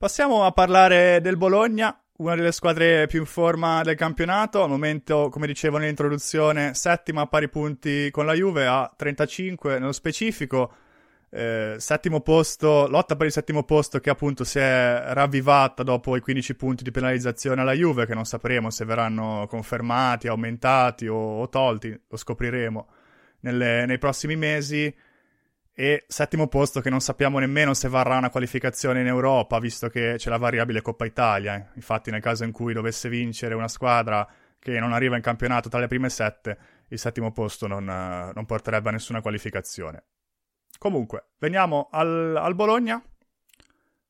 [0.00, 4.62] Passiamo a parlare del Bologna, una delle squadre più in forma del campionato.
[4.62, 9.90] Al momento, come dicevo nell'introduzione, settima a pari punti con la Juve, a 35 nello
[9.90, 10.72] specifico.
[11.30, 16.20] Eh, settimo posto, lotta per il settimo posto che appunto si è ravvivata dopo i
[16.20, 21.48] 15 punti di penalizzazione alla Juve, che non sapremo se verranno confermati, aumentati o, o
[21.48, 22.86] tolti, lo scopriremo
[23.40, 24.94] nelle, nei prossimi mesi.
[25.80, 30.14] E settimo posto che non sappiamo nemmeno se varrà una qualificazione in Europa, visto che
[30.16, 31.70] c'è la variabile Coppa Italia.
[31.76, 35.78] Infatti, nel caso in cui dovesse vincere una squadra che non arriva in campionato tra
[35.78, 40.06] le prime sette, il settimo posto non, non porterebbe a nessuna qualificazione.
[40.78, 43.00] Comunque, veniamo al, al Bologna.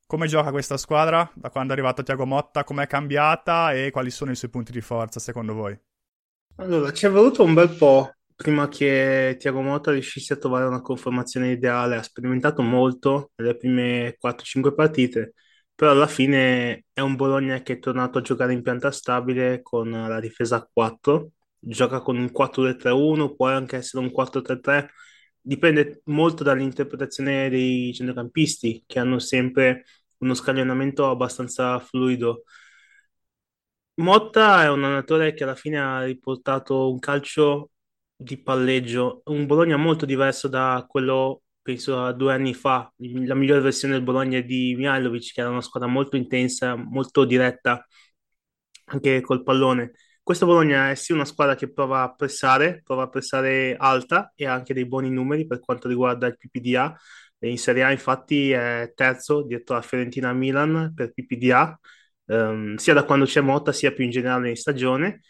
[0.07, 2.65] Come gioca questa squadra da quando è arrivato Tiago Motta?
[2.65, 5.79] Com'è cambiata e quali sono i suoi punti di forza secondo voi?
[6.57, 10.81] Allora, ci è voluto un bel po' prima che Tiago Motta riuscisse a trovare una
[10.81, 11.97] conformazione ideale.
[11.97, 15.35] Ha sperimentato molto nelle prime 4-5 partite,
[15.75, 19.91] però alla fine è un Bologna che è tornato a giocare in pianta stabile con
[19.91, 21.31] la difesa a 4.
[21.59, 24.89] Gioca con un 4-2-3-1, può anche essere un 4-3-3
[25.41, 29.85] dipende molto dall'interpretazione dei centrocampisti che hanno sempre
[30.19, 32.45] uno scaglionamento abbastanza fluido.
[34.01, 37.71] Motta è un allenatore che alla fine ha riportato un calcio
[38.21, 42.93] di palleggio, un Bologna molto diverso da quello, penso, a due anni fa.
[42.99, 47.87] La migliore versione del Bologna di Mihailovic, che era una squadra molto intensa, molto diretta,
[48.87, 49.93] anche col pallone.
[50.23, 54.47] Questo Bologna è sì una squadra che prova a pressare, prova a pressare alta e
[54.47, 56.97] ha anche dei buoni numeri per quanto riguarda il PPDA.
[57.41, 61.79] In Serie A infatti è terzo dietro a Fiorentina Milan per PPDA,
[62.27, 65.21] ehm, sia da quando c'è Motta sia più in generale in stagione.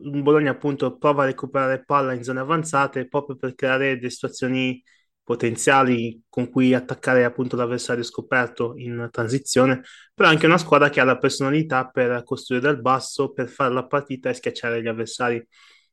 [0.00, 4.82] Bologna appunto prova a recuperare palla in zone avanzate proprio per creare delle situazioni
[5.22, 9.82] potenziali con cui attaccare appunto l'avversario scoperto in transizione,
[10.14, 13.86] però anche una squadra che ha la personalità per costruire dal basso, per fare la
[13.86, 15.46] partita e schiacciare gli avversari.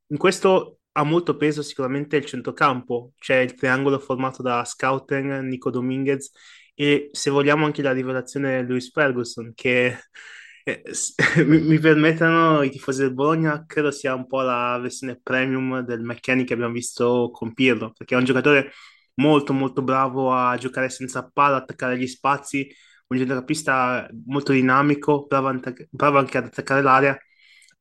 [0.07, 5.69] In questo ha molto peso sicuramente il centrocampo, c'è il triangolo formato da Scouten, Nico
[5.69, 6.31] Dominguez
[6.73, 9.97] e se vogliamo anche la rivelazione Luis Ferguson che
[10.69, 10.83] eh,
[11.45, 16.01] mi, mi permettano i tifosi del Bologna, credo sia un po' la versione premium del
[16.01, 18.71] McKenny che abbiamo visto con Pirlo, perché è un giocatore
[19.15, 22.67] molto molto bravo a giocare senza palla, attaccare gli spazi,
[23.07, 25.59] un centrocampista molto dinamico, bravo,
[25.89, 27.17] bravo anche ad attaccare l'area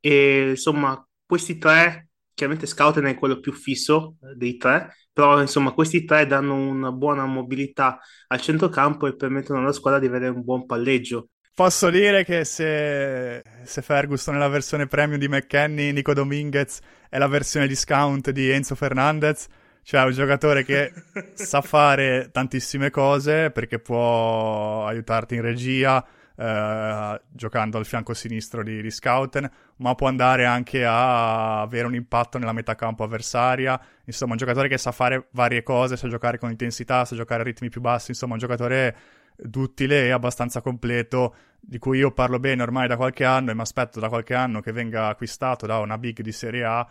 [0.00, 6.04] e insomma questi tre, chiaramente Scouten è quello più fisso dei tre, però insomma questi
[6.04, 10.64] tre danno una buona mobilità al centrocampo e permettono alla squadra di avere un buon
[10.66, 11.30] palleggio.
[11.58, 16.78] Posso dire che se, se Ferguson è la versione premium di McKenny, Nico Dominguez
[17.08, 19.48] è la versione discount di Enzo Fernandez,
[19.82, 20.92] cioè un giocatore che
[21.34, 26.06] sa fare tantissime cose perché può aiutarti in regia,
[26.36, 31.96] eh, giocando al fianco sinistro di, di, Scouten, ma può andare anche a avere un
[31.96, 33.80] impatto nella metacampo avversaria.
[34.04, 37.44] Insomma, un giocatore che sa fare varie cose, sa giocare con intensità, sa giocare a
[37.44, 38.12] ritmi più bassi.
[38.12, 38.96] Insomma, un giocatore
[39.38, 43.60] duttile e abbastanza completo, di cui io parlo bene ormai da qualche anno e mi
[43.60, 46.86] aspetto da qualche anno che venga acquistato da una big di Serie A.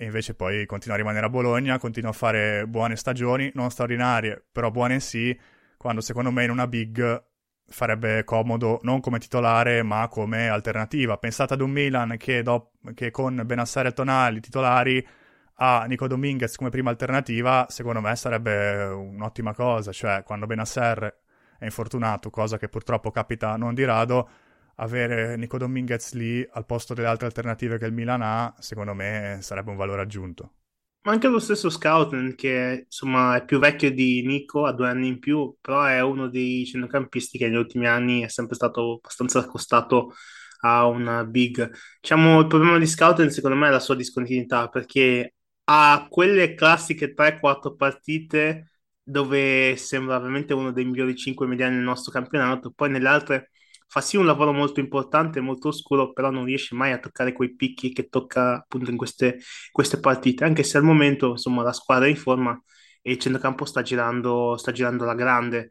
[0.00, 4.44] E invece poi continua a rimanere a Bologna, continua a fare buone stagioni, non straordinarie,
[4.52, 5.36] però buone sì,
[5.76, 7.24] quando secondo me in una big
[7.70, 11.16] farebbe comodo non come titolare ma come alternativa.
[11.18, 15.06] Pensate ad un Milan che, do- che con Benassare e Tonali titolari
[15.60, 21.26] ha Nico Dominguez come prima alternativa, secondo me sarebbe un'ottima cosa, cioè quando Benasser
[21.58, 24.28] è infortunato, cosa che purtroppo capita non di rado,
[24.76, 29.38] avere Nico Dominguez lì al posto delle altre alternative che il Milan ha, secondo me
[29.40, 30.52] sarebbe un valore aggiunto.
[31.02, 35.08] Ma anche lo stesso Scouten, che insomma è più vecchio di Nico, ha due anni
[35.08, 39.38] in più, però è uno dei centrocampisti che negli ultimi anni è sempre stato abbastanza
[39.38, 40.12] accostato
[40.60, 41.70] a una big.
[42.00, 45.34] Diciamo, il problema di Scouten secondo me è la sua discontinuità, perché
[45.64, 48.77] ha quelle classiche 3-4 partite
[49.10, 53.50] dove sembra veramente uno dei migliori 5 mediani nel nostro campionato, poi nelle altre
[53.86, 57.54] fa sì un lavoro molto importante, molto oscuro, però non riesce mai a toccare quei
[57.54, 59.38] picchi che tocca appunto in queste,
[59.72, 62.60] queste partite, anche se al momento insomma la squadra è in forma
[63.00, 65.70] e il centrocampo sta girando, sta girando la grande.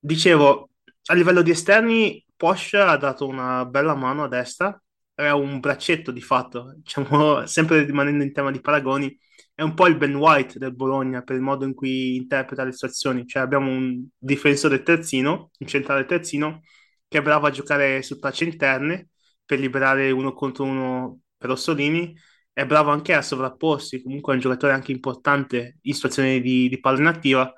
[0.00, 0.70] Dicevo,
[1.06, 4.80] a livello di esterni, Porsche ha dato una bella mano a destra,
[5.14, 9.16] è un braccetto di fatto, diciamo, sempre rimanendo in tema di paragoni,
[9.58, 12.70] è un po' il Ben White del Bologna per il modo in cui interpreta le
[12.70, 16.60] situazioni, cioè abbiamo un difensore terzino, un centrale terzino,
[17.08, 19.08] che è bravo a giocare su tracce interne
[19.44, 22.16] per liberare uno contro uno per Rossolini,
[22.52, 26.78] è bravo anche a sovrapporsi, comunque è un giocatore anche importante in situazioni di, di
[26.78, 27.52] palla inattiva.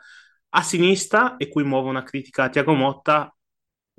[0.53, 3.31] A sinistra, e qui muovo una critica a Tiago Motta,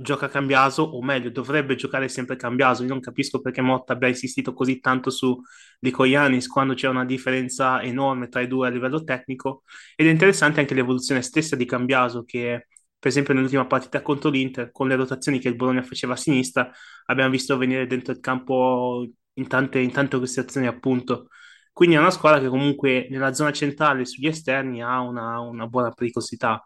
[0.02, 2.84] gioca Cambiaso, o meglio, dovrebbe giocare sempre Cambiaso.
[2.84, 5.39] Io non capisco perché Motta abbia insistito così tanto su
[5.80, 9.64] Lico Ianis quando c'è una differenza enorme tra i due a livello tecnico.
[9.95, 12.68] Ed è interessante anche l'evoluzione stessa di Cambiaso, che
[12.99, 16.72] per esempio nell'ultima partita contro l'Inter, con le rotazioni che il Bologna faceva a sinistra,
[17.06, 21.28] abbiamo visto venire dentro il campo in tante, in tante situazioni appunto.
[21.72, 25.89] Quindi è una squadra che comunque nella zona centrale sugli esterni ha una, una buona
[25.91, 26.64] pericolosità.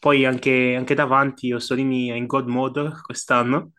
[0.00, 3.72] Poi anche, anche davanti Orsolini è in God mode quest'anno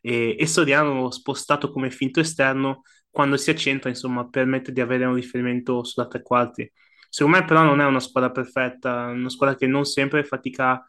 [0.00, 5.14] e, e Soriano spostato come finto esterno quando si accentra, insomma, permette di avere un
[5.14, 6.70] riferimento sulla tre quarti.
[7.08, 10.84] Secondo me però non è una squadra perfetta, una squadra che non sempre fatica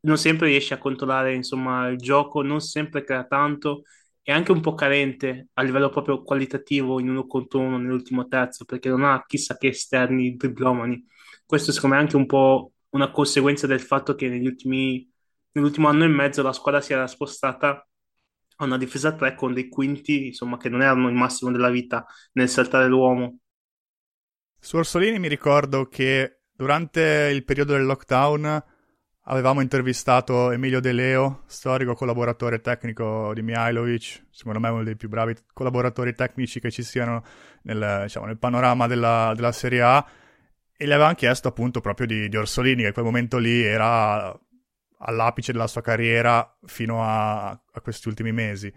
[0.00, 3.82] non sempre riesce a controllare insomma, il gioco, non sempre crea tanto,
[4.22, 8.64] è anche un po' carente a livello proprio qualitativo in uno contro uno nell'ultimo terzo,
[8.64, 11.04] perché non ha chissà che esterni driblomani.
[11.46, 15.10] Questo secondo me è anche un po' una conseguenza del fatto che negli ultimi,
[15.52, 17.86] nell'ultimo anno e mezzo la squadra si era spostata
[18.60, 22.06] a una difesa 3 con dei quinti, insomma, che non erano il massimo della vita
[22.32, 23.38] nel saltare l'uomo.
[24.58, 28.64] Su Orsolini mi ricordo che durante il periodo del lockdown
[29.30, 35.10] Avevamo intervistato Emilio De Leo, storico collaboratore tecnico di Mihailovic, secondo me uno dei più
[35.10, 37.22] bravi collaboratori tecnici che ci siano
[37.64, 40.02] nel, diciamo, nel panorama della, della, Serie A,
[40.78, 44.32] e gli avevamo chiesto appunto proprio di, di, Orsolini, che in quel momento lì era
[45.00, 48.72] all'apice della sua carriera fino a, a questi ultimi mesi.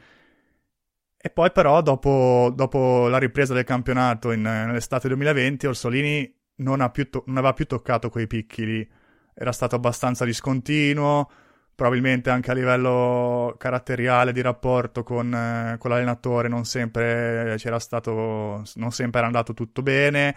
[1.24, 7.24] E poi però dopo, dopo, la ripresa del campionato in, nell'estate 2020, Orsolini non, to-
[7.28, 8.90] non aveva più toccato quei picchi lì
[9.34, 11.30] era stato abbastanza discontinuo,
[11.74, 18.64] probabilmente anche a livello caratteriale di rapporto con, eh, con l'allenatore non sempre c'era stato,
[18.76, 20.36] non sempre era andato tutto bene.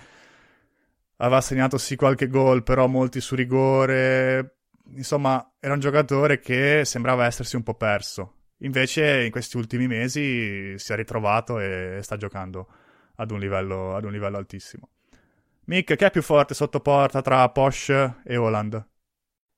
[1.16, 4.58] Aveva segnato sì qualche gol, però molti su rigore.
[4.96, 8.34] Insomma, era un giocatore che sembrava essersi un po' perso.
[8.58, 12.68] Invece in questi ultimi mesi si è ritrovato e sta giocando
[13.16, 14.88] ad un livello, ad un livello altissimo.
[15.66, 17.88] Mick, che è più forte sotto porta tra Posh
[18.24, 18.86] e Holland?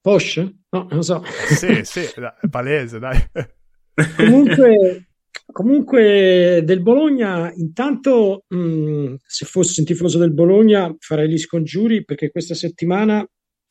[0.00, 0.36] Posh?
[0.36, 1.24] No, non lo so.
[1.24, 3.18] Sì, sì, è palese, dai.
[4.16, 5.06] comunque,
[5.52, 12.04] comunque, del Bologna, intanto mh, mm, se fossi un tifoso del Bologna farei gli scongiuri
[12.04, 13.26] perché questa settimana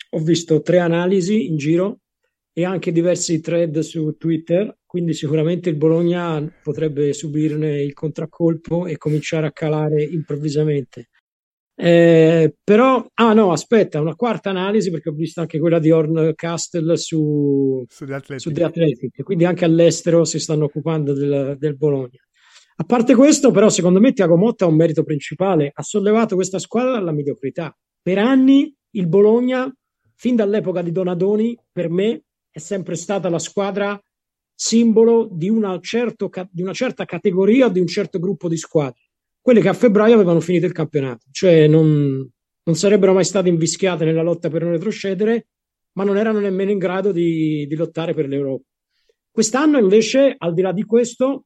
[0.10, 2.00] ho visto tre analisi in giro
[2.54, 8.98] e anche diversi thread su Twitter, quindi sicuramente il Bologna potrebbe subirne il contraccolpo e
[8.98, 11.10] cominciare a calare improvvisamente.
[11.78, 16.32] Eh, però, ah no, aspetta, una quarta analisi perché ho visto anche quella di Horn
[16.34, 18.40] Castle su, su, The Athletic.
[18.40, 22.20] su The Athletic, quindi anche all'estero si stanno occupando del, del Bologna.
[22.78, 26.60] A parte questo, però, secondo me Tiago Motta ha un merito principale, ha sollevato questa
[26.60, 27.76] squadra dalla mediocrità.
[28.02, 29.74] Per anni il Bologna,
[30.14, 34.00] fin dall'epoca di Donadoni, per me è sempre stata la squadra
[34.54, 39.05] simbolo di una, certo, di una certa categoria di un certo gruppo di squadre,
[39.46, 42.28] quelle che a febbraio avevano finito il campionato, cioè non,
[42.64, 45.50] non sarebbero mai state invischiate nella lotta per non retrocedere,
[45.98, 48.64] ma non erano nemmeno in grado di, di lottare per l'Europa.
[49.30, 51.46] Quest'anno invece, al di là di questo,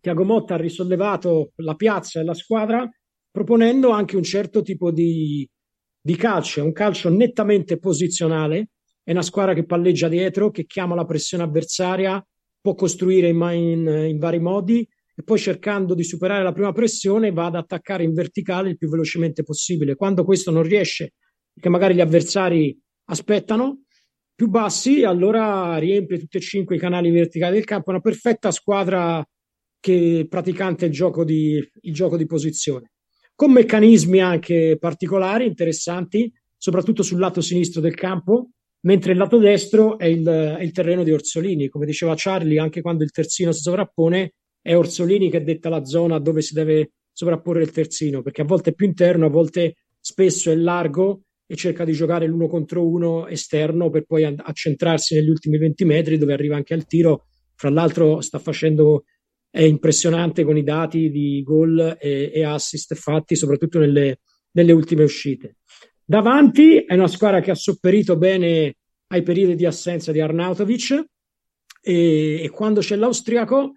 [0.00, 2.88] Tiago Motta ha risollevato la piazza e la squadra
[3.32, 5.44] proponendo anche un certo tipo di,
[6.00, 8.68] di calcio, un calcio nettamente posizionale,
[9.02, 12.24] è una squadra che palleggia dietro, che chiama la pressione avversaria,
[12.60, 17.30] può costruire in, in, in vari modi e poi cercando di superare la prima pressione
[17.30, 19.94] va ad attaccare in verticale il più velocemente possibile.
[19.94, 21.14] Quando questo non riesce,
[21.52, 23.84] perché magari gli avversari aspettano
[24.34, 27.90] più bassi, allora riempie tutti e cinque i canali verticali del campo.
[27.90, 29.24] Una perfetta squadra
[29.78, 32.92] che praticante il gioco di, il gioco di posizione,
[33.34, 38.50] con meccanismi anche particolari, interessanti, soprattutto sul lato sinistro del campo,
[38.84, 41.68] mentre il lato destro è il, è il, terreno di Orsolini.
[41.68, 44.32] Come diceva Charlie, anche quando il terzino si sovrappone,
[44.64, 48.70] è Orsolini che detta la zona dove si deve sovrapporre il terzino, perché a volte
[48.70, 53.26] è più interno, a volte spesso è largo e cerca di giocare l'uno contro uno
[53.26, 57.26] esterno per poi accentrarsi negli ultimi 20 metri dove arriva anche al tiro.
[57.54, 59.04] Fra l'altro sta facendo,
[59.50, 64.20] è impressionante con i dati di gol e, e assist fatti, soprattutto nelle,
[64.52, 65.56] nelle ultime uscite.
[66.02, 68.76] Davanti è una squadra che ha sopperito bene
[69.08, 71.04] ai periodi di assenza di Arnautovic
[71.82, 73.74] e, e quando c'è l'austriaco,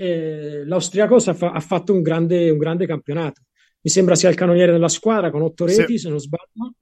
[0.00, 3.42] eh, l'austriaco fa, ha fatto un grande, un grande, campionato.
[3.82, 5.98] Mi sembra sia il canoniere della squadra con otto reti, sì.
[5.98, 6.74] se non sbaglio.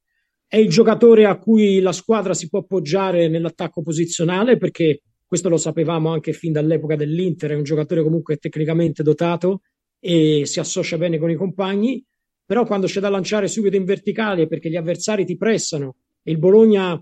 [0.46, 5.56] È il giocatore a cui la squadra si può appoggiare nell'attacco posizionale perché questo lo
[5.56, 9.62] sapevamo anche fin dall'epoca dell'Inter, è un giocatore comunque tecnicamente dotato
[10.00, 12.02] e si associa bene con i compagni
[12.48, 16.38] però quando c'è da lanciare subito in verticale perché gli avversari ti pressano e il
[16.38, 16.98] Bologna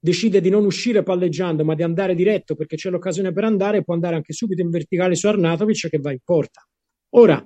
[0.00, 3.94] decide di non uscire palleggiando ma di andare diretto perché c'è l'occasione per andare, può
[3.94, 6.66] andare anche subito in verticale su Arnatovic che va in porta.
[7.10, 7.44] Ora,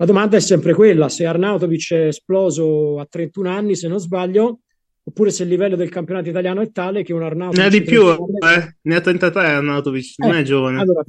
[0.00, 4.60] la domanda è sempre quella, se Arnautovic è esploso a 31 anni, se non sbaglio,
[5.02, 7.60] oppure se il livello del campionato italiano è tale che un Arnautovic...
[7.60, 8.76] Ne ha di più, eh?
[8.80, 10.80] ne ha 33 Arnautovic, non eh, è giovane.
[10.80, 11.02] Allora,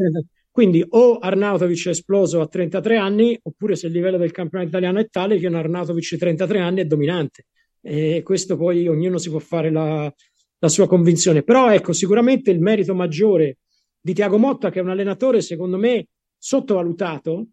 [0.52, 5.00] quindi o Arnautovic è esploso a 33 anni, oppure se il livello del campionato italiano
[5.00, 7.46] è tale che un Arnautovic di 33 anni è dominante.
[7.80, 10.14] E questo poi ognuno si può fare la,
[10.62, 11.44] la sua convinzione.
[11.44, 13.58] Però ecco, sicuramente il merito maggiore
[14.00, 16.08] di Tiago Motta, che è un allenatore secondo me
[16.38, 17.48] sottovalutato,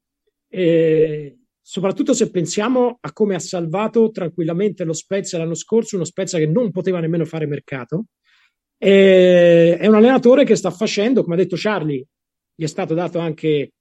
[0.49, 6.39] eh, soprattutto se pensiamo a come ha salvato tranquillamente lo Spezia l'anno scorso, uno Spezia
[6.39, 8.07] che non poteva nemmeno fare mercato.
[8.79, 12.07] Eh, è un allenatore che sta facendo, come ha detto Charlie,
[12.55, 13.73] gli è stato dato anche,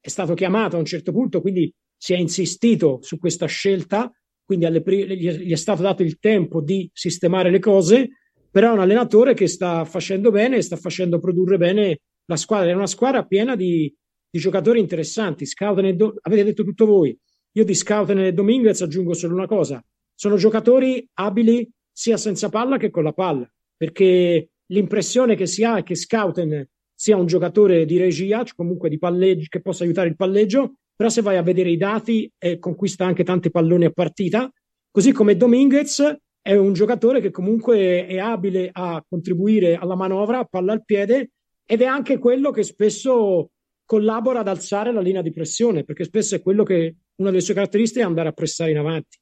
[0.00, 4.12] è stato chiamato a un certo punto, quindi si è insistito su questa scelta,
[4.44, 8.08] quindi alle, gli è stato dato il tempo di sistemare le cose,
[8.50, 12.70] però è un allenatore che sta facendo bene e sta facendo produrre bene la squadra.
[12.70, 13.92] È una squadra piena di,
[14.30, 15.46] di giocatori interessanti.
[15.46, 17.16] Scouten Do- avete detto tutto voi.
[17.52, 19.82] Io di Scouten e Dominguez aggiungo solo una cosa.
[20.14, 25.78] Sono giocatori abili sia senza palla che con la palla, perché l'impressione che si ha
[25.78, 30.16] è che Scouten sia un giocatore di regia, comunque di palleggio, che possa aiutare il
[30.16, 34.52] palleggio, però se vai a vedere i dati eh, conquista anche tanti palloni a partita,
[34.90, 36.02] così come Dominguez
[36.40, 41.30] è un giocatore che comunque è abile a contribuire alla manovra, palla al piede,
[41.64, 43.50] ed è anche quello che spesso
[43.84, 47.54] collabora ad alzare la linea di pressione, perché spesso è quello che una delle sue
[47.54, 49.18] caratteristiche è andare a pressare in avanti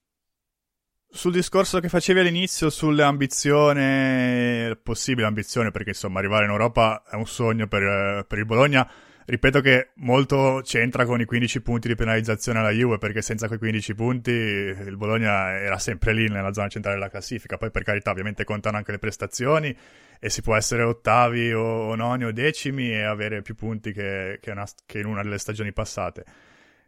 [1.17, 7.15] sul discorso che facevi all'inizio sulle ambizioni, possibile ambizione, perché insomma arrivare in Europa è
[7.15, 8.89] un sogno per, per, il Bologna.
[9.29, 13.59] Ripeto che molto c'entra con i 15 punti di penalizzazione alla Juve, perché senza quei
[13.59, 17.57] 15 punti il Bologna era sempre lì nella zona centrale della classifica.
[17.57, 19.77] Poi per carità ovviamente contano anche le prestazioni
[20.21, 24.53] e si può essere ottavi o, noni o decimi e avere più punti che, che,
[24.53, 26.25] una, che in una delle stagioni passate.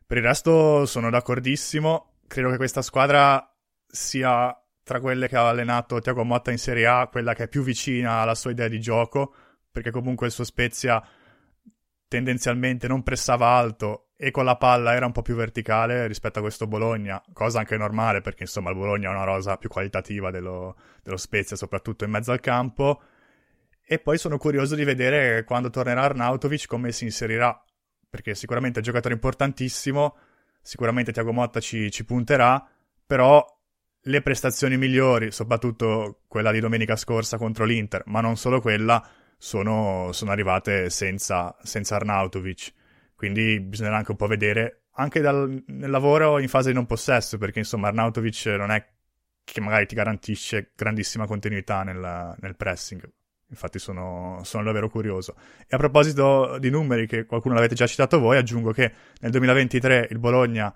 [0.07, 3.53] Per il resto sono d'accordissimo, credo che questa squadra
[3.85, 7.65] sia tra quelle che ha allenato Tiago Motta in Serie A, quella che è più
[7.65, 9.35] vicina alla sua idea di gioco,
[9.73, 11.03] perché comunque il suo Spezia
[12.09, 16.43] tendenzialmente non pressava alto e con la palla era un po' più verticale rispetto a
[16.43, 20.77] questo Bologna, cosa anche normale perché insomma il Bologna ha una rosa più qualitativa dello,
[21.03, 23.01] dello Spezia, soprattutto in mezzo al campo.
[23.91, 27.63] E poi sono curioso di vedere quando tornerà Arnautovic come si inserirà,
[28.09, 30.17] perché sicuramente è un giocatore importantissimo,
[30.61, 32.69] sicuramente Tiago Motta ci, ci punterà,
[33.07, 33.45] però
[34.03, 39.07] le prestazioni migliori, soprattutto quella di domenica scorsa contro l'Inter, ma non solo quella,
[39.39, 42.73] sono, sono arrivate senza, senza Arnautovic.
[43.15, 47.39] Quindi bisognerà anche un po' vedere, anche dal, nel lavoro in fase di non possesso,
[47.39, 48.85] perché insomma Arnautovic non è
[49.45, 53.09] che magari ti garantisce grandissima continuità nel, nel pressing.
[53.51, 55.35] Infatti sono, sono, davvero curioso.
[55.67, 60.09] E a proposito di numeri, che qualcuno l'avete già citato voi, aggiungo che nel 2023
[60.11, 60.73] il Bologna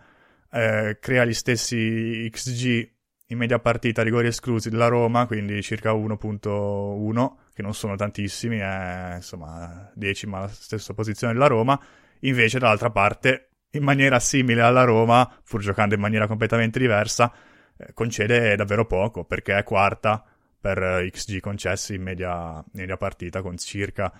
[0.50, 2.90] eh, crea gli stessi XG
[3.26, 9.14] in media partita rigori esclusi della Roma, quindi circa 1.1, che non sono tantissimi, è
[9.16, 11.80] insomma decima la stessa posizione della Roma.
[12.20, 17.32] Invece, dall'altra parte, in maniera simile alla Roma, pur giocando in maniera completamente diversa,
[17.76, 20.24] eh, concede davvero poco, perché è quarta
[20.60, 24.12] per eh, XG concessi in media, media partita, con circa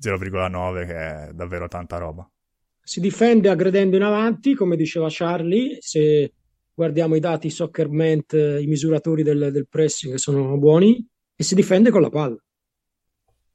[0.00, 2.28] 0,9, che è davvero tanta roba.
[2.82, 6.34] Si difende aggredendo in avanti, come diceva Charlie, se
[6.74, 12.02] guardiamo i dati Soccerment, i misuratori del, del pressing sono buoni e si difende con
[12.02, 12.43] la palla.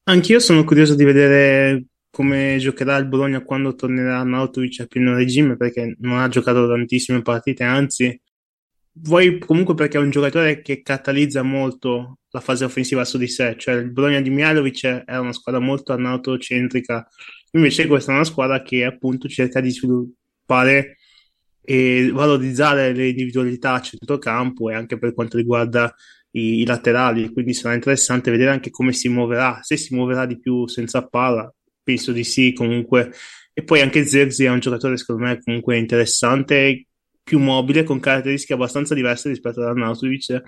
[0.10, 5.55] Anch'io sono curioso di vedere come giocherà il Bologna quando tornerà Nautovic a pieno regime
[5.55, 8.20] perché non ha giocato tantissime partite, anzi
[9.01, 13.55] vuoi comunque perché è un giocatore che catalizza molto la fase offensiva su di sé,
[13.60, 17.07] cioè il Bologna di Mialovic è una squadra molto anautocentrica,
[17.51, 20.97] invece questa è una squadra che appunto cerca di sviluppare
[21.62, 25.93] e valorizzare le individualità a centrocampo e anche per quanto riguarda
[26.32, 30.39] i, i, laterali, quindi sarà interessante vedere anche come si muoverà, se si muoverà di
[30.39, 31.51] più senza palla,
[31.84, 33.11] penso di sì comunque,
[33.53, 36.86] e poi anche Zerzi è un giocatore secondo me comunque interessante,
[37.23, 40.41] più mobile, con caratteristiche abbastanza diverse rispetto ad Arnautovic,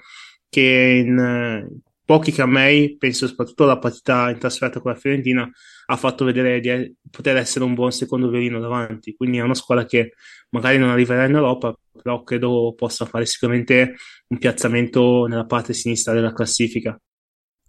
[0.50, 1.82] che in,
[2.12, 5.50] pochi Camei, penso soprattutto alla partita in trasferta con la Fiorentina,
[5.86, 9.16] ha fatto vedere di poter essere un buon secondo violino davanti.
[9.16, 10.12] Quindi è una squadra che
[10.50, 13.96] magari non arriverà in Europa, però credo possa fare sicuramente
[14.28, 17.00] un piazzamento nella parte sinistra della classifica.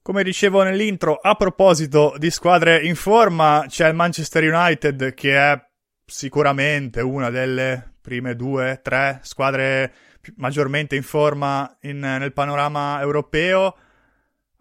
[0.02, 5.56] Come dicevo nell'intro, a proposito di squadre in forma, c'è il Manchester United che è
[6.04, 9.92] sicuramente una delle prime due, tre squadre
[10.34, 13.76] maggiormente in forma in, nel panorama europeo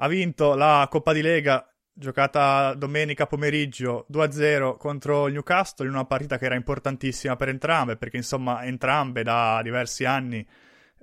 [0.03, 6.05] ha vinto la Coppa di Lega giocata domenica pomeriggio 2-0 contro il Newcastle in una
[6.05, 10.45] partita che era importantissima per entrambe perché insomma entrambe da diversi anni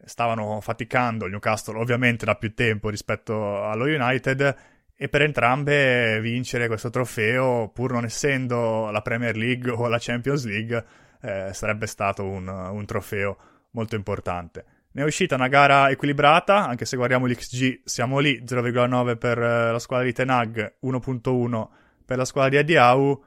[0.05, 4.57] stavano faticando il Newcastle ovviamente da più tempo rispetto allo United
[4.97, 10.45] e per entrambe vincere questo trofeo pur non essendo la Premier League o la Champions
[10.45, 10.85] League
[11.21, 13.37] eh, sarebbe stato un, un trofeo
[13.73, 14.65] molto importante.
[14.99, 19.71] Ne è uscita una gara equilibrata, anche se guardiamo l'XG siamo lì, 0,9 per eh,
[19.71, 21.69] la squadra di Tenag, 1.1
[22.05, 23.23] per la squadra di Ediau.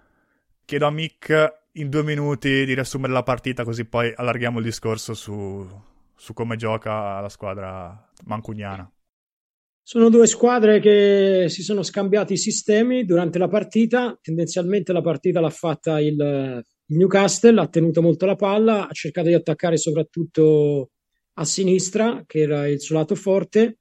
[0.66, 5.14] Chiedo a Mick in due minuti di riassumere la partita così poi allarghiamo il discorso
[5.14, 5.66] su,
[6.14, 8.92] su come gioca la squadra mancuniana.
[9.82, 14.20] Sono due squadre che si sono scambiati i sistemi durante la partita.
[14.22, 19.30] Tendenzialmente la partita l'ha fatta il, il Newcastle, ha tenuto molto la palla, ha cercato
[19.30, 20.90] di attaccare soprattutto
[21.34, 23.78] a sinistra, che era il suo lato forte.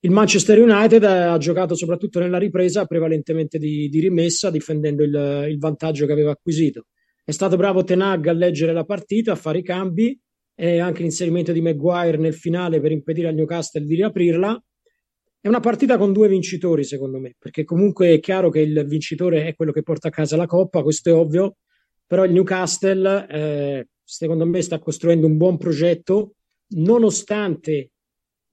[0.00, 5.58] Il Manchester United ha giocato soprattutto nella ripresa prevalentemente di, di rimessa, difendendo il, il,
[5.58, 6.86] vantaggio che aveva acquisito.
[7.24, 10.18] È stato bravo Tenag a leggere la partita, a fare i cambi
[10.54, 14.62] e anche l'inserimento di Maguire nel finale per impedire al Newcastle di riaprirla.
[15.40, 19.46] È una partita con due vincitori, secondo me, perché comunque è chiaro che il vincitore
[19.46, 21.56] è quello che porta a casa la coppa, questo è ovvio,
[22.06, 26.34] però il Newcastle, eh, secondo me, sta costruendo un buon progetto
[26.70, 27.92] nonostante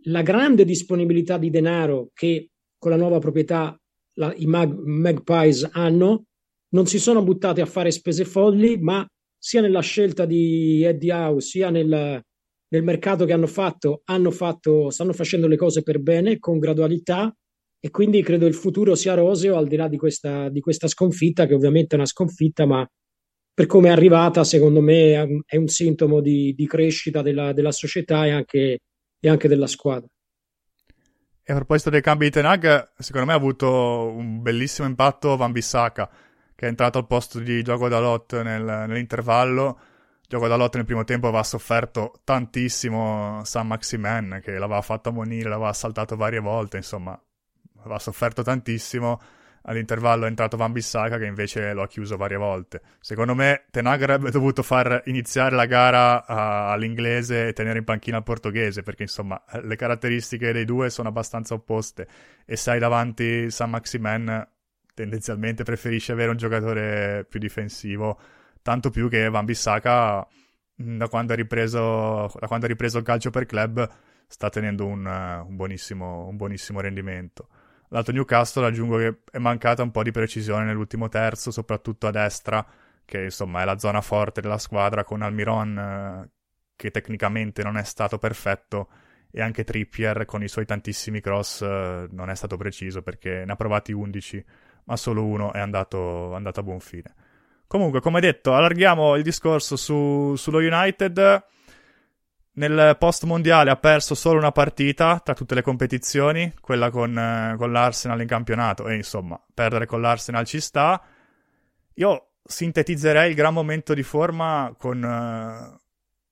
[0.08, 3.78] la grande disponibilità di denaro che con la nuova proprietà
[4.18, 6.26] la, i Mag, Magpies hanno,
[6.70, 9.06] non si sono buttati a fare spese folli, ma
[9.38, 12.22] sia nella scelta di Eddie Howe, sia nel,
[12.68, 17.34] nel mercato che hanno fatto, hanno fatto, stanno facendo le cose per bene, con gradualità,
[17.80, 21.46] e quindi credo il futuro sia roseo al di là di questa, di questa sconfitta,
[21.46, 22.88] che ovviamente è una sconfitta, ma
[23.56, 28.26] per come è arrivata, secondo me è un sintomo di, di crescita della, della società
[28.26, 28.80] e anche,
[29.18, 30.10] e anche, della squadra.
[31.42, 35.54] E a proposito dei cambi di Tenag, secondo me ha avuto un bellissimo impatto Van
[35.54, 36.10] Bissaka,
[36.54, 39.80] che è entrato al posto di Gioco Dalot nel, nell'intervallo.
[40.28, 45.70] Gioco Dalot nel primo tempo aveva sofferto tantissimo San Maximen, che l'aveva fatto ammonire, l'aveva
[45.70, 47.18] assaltato varie volte, insomma,
[47.80, 49.22] aveva sofferto tantissimo
[49.66, 52.82] all'intervallo è entrato Van Bissaka che invece lo ha chiuso varie volte.
[53.00, 58.18] Secondo me Tenag avrebbe dovuto far iniziare la gara a, all'inglese e tenere in panchina
[58.18, 62.08] il portoghese perché insomma le caratteristiche dei due sono abbastanza opposte
[62.46, 64.48] e se hai davanti San Maximen
[64.94, 68.20] tendenzialmente preferisce avere un giocatore più difensivo,
[68.62, 70.26] tanto più che Van Bissaka
[70.78, 73.90] da quando ha ripreso, da quando ha ripreso il calcio per club
[74.28, 77.50] sta tenendo un, un, buonissimo, un buonissimo rendimento.
[77.90, 82.66] Lato Newcastle aggiungo che è mancata un po' di precisione nell'ultimo terzo, soprattutto a destra,
[83.06, 86.30] che insomma è la zona forte della squadra con Almiron eh,
[86.76, 88.90] che tecnicamente non è stato perfetto
[89.32, 93.52] e anche Trippier con i suoi tantissimi cross eh, non è stato preciso perché ne
[93.52, 94.46] ha provati 11
[94.86, 97.14] ma solo uno è andato, andato a buon fine.
[97.68, 101.44] Comunque, come detto, allarghiamo il discorso su, sullo United.
[102.58, 107.56] Nel post mondiale ha perso solo una partita tra tutte le competizioni, quella con, eh,
[107.58, 111.02] con l'Arsenal in campionato, e insomma, perdere con l'Arsenal ci sta.
[111.96, 115.80] Io sintetizzerei il gran momento di forma con, eh,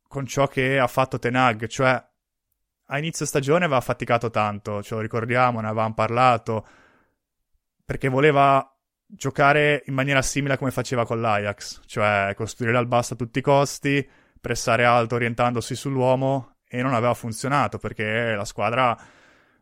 [0.07, 2.01] con ciò che ha fatto Tenag, cioè
[2.86, 6.67] a inizio stagione aveva faticato tanto, ce lo ricordiamo, ne avevamo parlato,
[7.84, 8.65] perché voleva
[9.05, 13.39] giocare in maniera simile a come faceva con l'Ajax, cioè costruire al basso a tutti
[13.39, 14.09] i costi,
[14.44, 18.94] pressare alto orientandosi sull'uomo e non aveva funzionato perché la squadra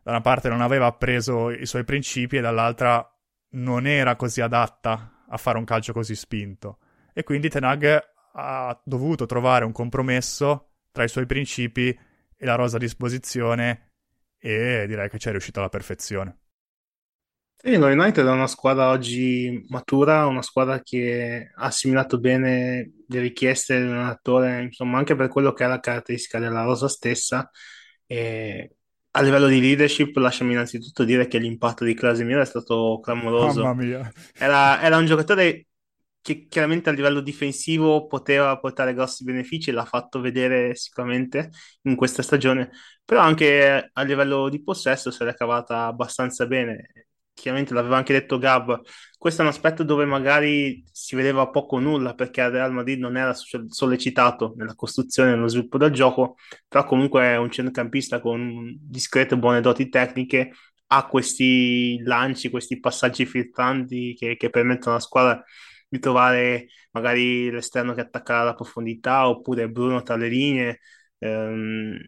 [0.02, 3.08] da una parte non aveva appreso i suoi principi e dall'altra
[3.50, 6.78] non era così adatta a fare un calcio così spinto.
[7.12, 8.02] E quindi Tenag
[8.32, 11.96] ha dovuto trovare un compromesso tra i suoi principi
[12.36, 13.92] e la rosa a disposizione
[14.36, 16.38] e direi che ci è riuscito alla perfezione.
[17.64, 23.20] Sì, lo United è una squadra oggi matura, una squadra che ha assimilato bene le
[23.20, 27.48] richieste dell'allenatore, insomma, anche per quello che è la caratteristica della rosa stessa.
[28.04, 28.74] E
[29.12, 33.62] a livello di leadership, lasciami innanzitutto dire che l'impatto di Casemiro è stato clamoroso.
[33.62, 34.12] Mamma mia.
[34.36, 35.68] Era, era un giocatore
[36.20, 41.50] che chiaramente a livello difensivo poteva portare grossi benefici, l'ha fatto vedere sicuramente
[41.82, 42.70] in questa stagione,
[43.04, 48.38] però anche a livello di possesso se l'è cavata abbastanza bene chiaramente l'aveva anche detto
[48.38, 48.80] Gab,
[49.18, 52.98] questo è un aspetto dove magari si vedeva poco o nulla perché il Real Madrid
[53.00, 56.36] non era sollecitato nella costruzione e nello sviluppo del gioco,
[56.68, 60.52] però comunque è un centrocampista con discrete buone doti tecniche,
[60.88, 65.42] ha questi lanci, questi passaggi filtranti che, che permettono alla squadra
[65.88, 70.80] di trovare magari l'esterno che attacca alla profondità oppure Bruno tra le linee.
[71.18, 71.98] Ehm,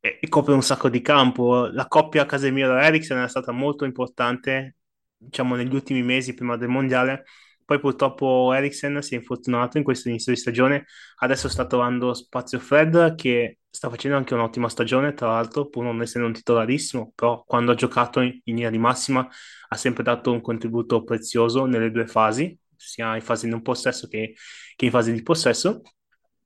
[0.00, 1.66] e, copre un sacco di campo.
[1.66, 4.76] La coppia Casemiro-Eriksen è stata molto importante,
[5.16, 7.24] diciamo, negli ultimi mesi prima del mondiale.
[7.64, 10.86] Poi purtroppo Eriksen si è infortunato in questo inizio di stagione,
[11.16, 16.00] adesso sta trovando spazio Fred che sta facendo anche un'ottima stagione, tra l'altro, pur non
[16.00, 19.28] essendo un titolarissimo, però quando ha giocato in, in linea di massima
[19.68, 24.08] ha sempre dato un contributo prezioso nelle due fasi, sia in fase di non possesso
[24.08, 24.34] che,
[24.74, 25.82] che in fase di possesso.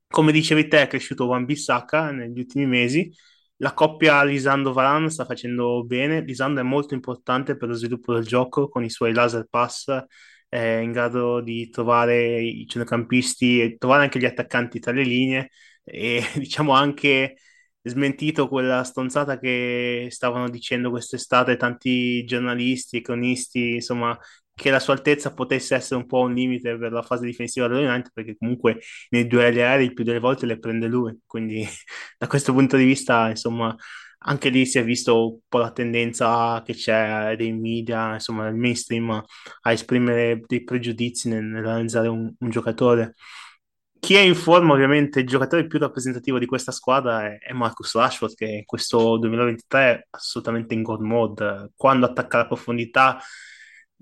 [0.07, 3.09] Come dicevi te, è cresciuto Wan Bissaka negli ultimi mesi,
[3.63, 6.21] la coppia Lisando-Varane sta facendo bene.
[6.21, 9.89] Lisando è molto importante per lo sviluppo del gioco con i suoi laser pass,
[10.49, 15.49] è in grado di trovare i centrocampisti e trovare anche gli attaccanti tra le linee
[15.83, 17.37] e diciamo anche
[17.81, 24.17] smentito quella stonzata che stavano dicendo quest'estate tanti giornalisti e cronisti, insomma,
[24.55, 28.11] che la sua altezza potesse essere un po' un limite per la fase difensiva dell'United
[28.13, 28.79] perché comunque
[29.09, 31.65] nei duelli aerei più delle volte le prende lui quindi
[32.17, 33.75] da questo punto di vista insomma
[34.25, 38.55] anche lì si è visto un po' la tendenza che c'è dei media insomma nel
[38.55, 43.15] mainstream a esprimere dei pregiudizi nell'analizzare un, un giocatore
[44.03, 47.95] chi è in forma, ovviamente, il giocatore più rappresentativo di questa squadra è, è Marcus
[47.95, 51.71] Rashford, che in questo 2023 è assolutamente in god mode.
[51.73, 53.17] Quando attacca la profondità,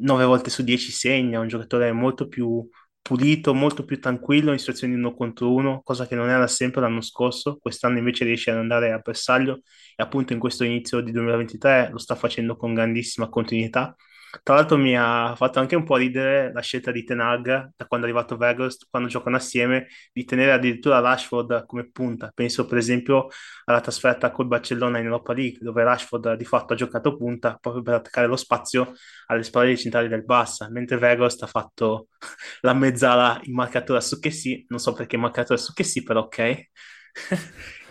[0.02, 2.68] 9 volte su 10 segna, un giocatore molto più
[3.02, 6.82] pulito, molto più tranquillo in situazioni di uno contro uno, cosa che non era sempre
[6.82, 7.58] l'anno scorso.
[7.62, 9.62] Quest'anno invece riesce ad andare a bersaglio
[9.96, 13.96] e appunto in questo inizio di 2023 lo sta facendo con grandissima continuità
[14.44, 18.08] tra l'altro mi ha fatto anche un po' ridere la scelta di Tenag da quando
[18.08, 22.32] è arrivato Vegas, quando giocano assieme, di tenere addirittura Rashford come punta.
[22.34, 23.28] Penso per esempio
[23.66, 27.84] alla trasferta col Barcellona in Europa League, dove Rashford di fatto ha giocato punta proprio
[27.84, 28.94] per attaccare lo spazio
[29.28, 32.08] alle spalle centrali del Bassa, mentre Vegas ha fatto
[32.62, 36.22] la mezzala in marcatura su che sì, non so perché marcatura su che sì, però
[36.22, 36.38] ok.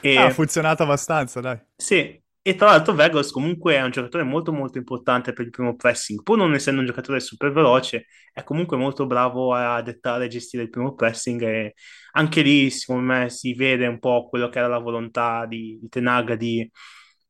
[0.01, 0.17] e...
[0.17, 1.61] Ah, ha funzionato abbastanza, dai.
[1.77, 5.77] Sì, e tra l'altro Vegas comunque è un giocatore molto molto importante per il primo
[5.77, 10.29] pressing, pur non essendo un giocatore super veloce, è comunque molto bravo a dettare e
[10.29, 11.75] gestire il primo pressing e
[12.13, 15.89] anche lì secondo me si vede un po' quello che era la volontà di, di
[15.89, 16.69] Tenaga di,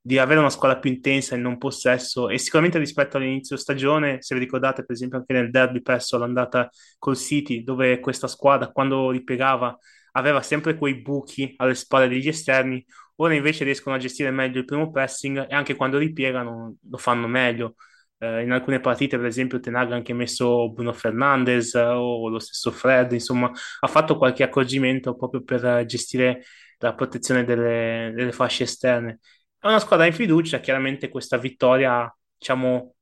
[0.01, 2.29] di avere una squadra più intensa in non possesso.
[2.29, 6.69] E sicuramente rispetto all'inizio stagione, se vi ricordate per esempio anche nel derby perso l'andata
[6.99, 9.77] col City, dove questa squadra quando ripiegava
[10.13, 12.85] aveva sempre quei buchi alle spalle degli esterni,
[13.23, 17.27] ora invece riescono a gestire meglio il primo pressing e anche quando ripiegano lo fanno
[17.27, 17.77] meglio.
[18.18, 22.39] eh, in alcune partite, per esempio, Tenag ha anche messo Bruno Fernandes eh, o lo
[22.39, 23.51] stesso Fred, insomma,
[23.81, 26.45] ha fatto qualche accorgimento proprio per gestire
[26.79, 29.21] la protezione delle, delle fasce esterne.
[29.59, 32.95] È una squadra in fiducia, chiaramente questa vittoria, diciamo,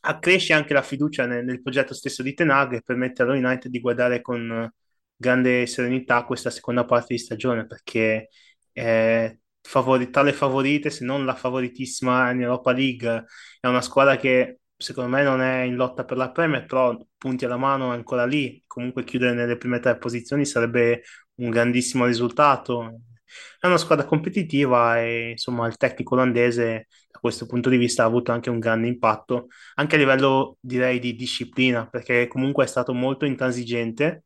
[0.00, 3.80] accresce anche la fiducia nel, nel progetto stesso di Tenag e permette allo United di
[3.80, 4.70] guardare con
[5.16, 8.28] grande serenità questa seconda parte di stagione perché
[8.76, 13.24] eh, favori- tra le favorite, se non la favoritissima in Europa League,
[13.60, 17.44] è una squadra che secondo me non è in lotta per la Premier, però punti
[17.46, 18.62] alla mano è ancora lì.
[18.66, 21.02] Comunque chiudere nelle prime tre posizioni sarebbe
[21.36, 23.00] un grandissimo risultato.
[23.58, 28.06] È una squadra competitiva e insomma il tecnico olandese da questo punto di vista ha
[28.06, 32.92] avuto anche un grande impatto, anche a livello direi di disciplina, perché comunque è stato
[32.92, 34.25] molto intransigente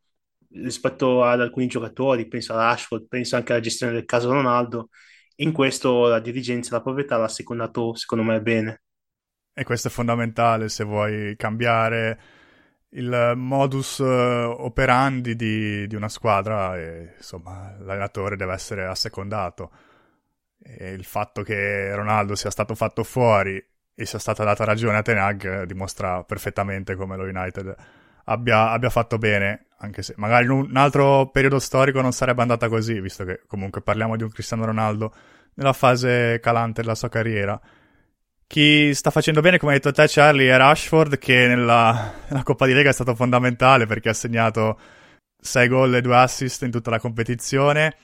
[0.53, 4.89] rispetto ad alcuni giocatori, penso a Rashford, penso anche alla gestione del caso Ronaldo
[5.41, 8.83] in questo la dirigenza la proprietà l'ha secondato, secondo me, bene.
[9.53, 12.19] E questo è fondamentale se vuoi cambiare
[12.89, 19.71] il modus eh, operandi di, di una squadra e insomma l'allenatore deve essere assecondato.
[20.63, 25.01] E il fatto che Ronaldo sia stato fatto fuori e sia stata data ragione a
[25.01, 27.75] Tenag dimostra perfettamente come lo United
[28.25, 32.69] abbia, abbia fatto bene, anche se magari in un altro periodo storico non sarebbe andata
[32.69, 35.13] così, visto che comunque parliamo di un Cristiano Ronaldo
[35.55, 37.59] nella fase calante della sua carriera.
[38.47, 42.65] Chi sta facendo bene, come hai detto te Charlie, è Rashford che nella, nella Coppa
[42.65, 44.77] di Lega è stato fondamentale perché ha segnato
[45.39, 47.95] 6 gol e 2 assist in tutta la competizione.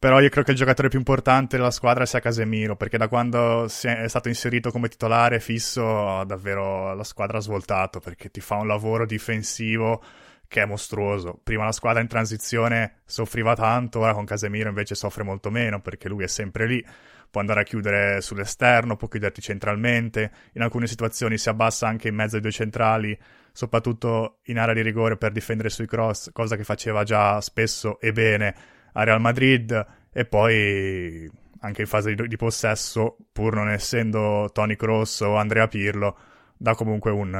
[0.00, 3.64] Però io credo che il giocatore più importante della squadra sia Casemiro, perché da quando
[3.64, 8.66] è stato inserito come titolare fisso, davvero la squadra ha svoltato, perché ti fa un
[8.66, 10.02] lavoro difensivo
[10.48, 11.38] che è mostruoso.
[11.44, 16.08] Prima la squadra in transizione soffriva tanto, ora con Casemiro invece soffre molto meno, perché
[16.08, 16.82] lui è sempre lì,
[17.30, 22.14] può andare a chiudere sull'esterno, può chiuderti centralmente, in alcune situazioni si abbassa anche in
[22.14, 23.18] mezzo ai due centrali,
[23.52, 28.12] soprattutto in area di rigore per difendere sui cross, cosa che faceva già spesso e
[28.12, 31.30] bene a Real Madrid e poi
[31.60, 36.16] anche in fase di, di possesso, pur non essendo Tony Cross o Andrea Pirlo,
[36.56, 37.32] dà comunque un,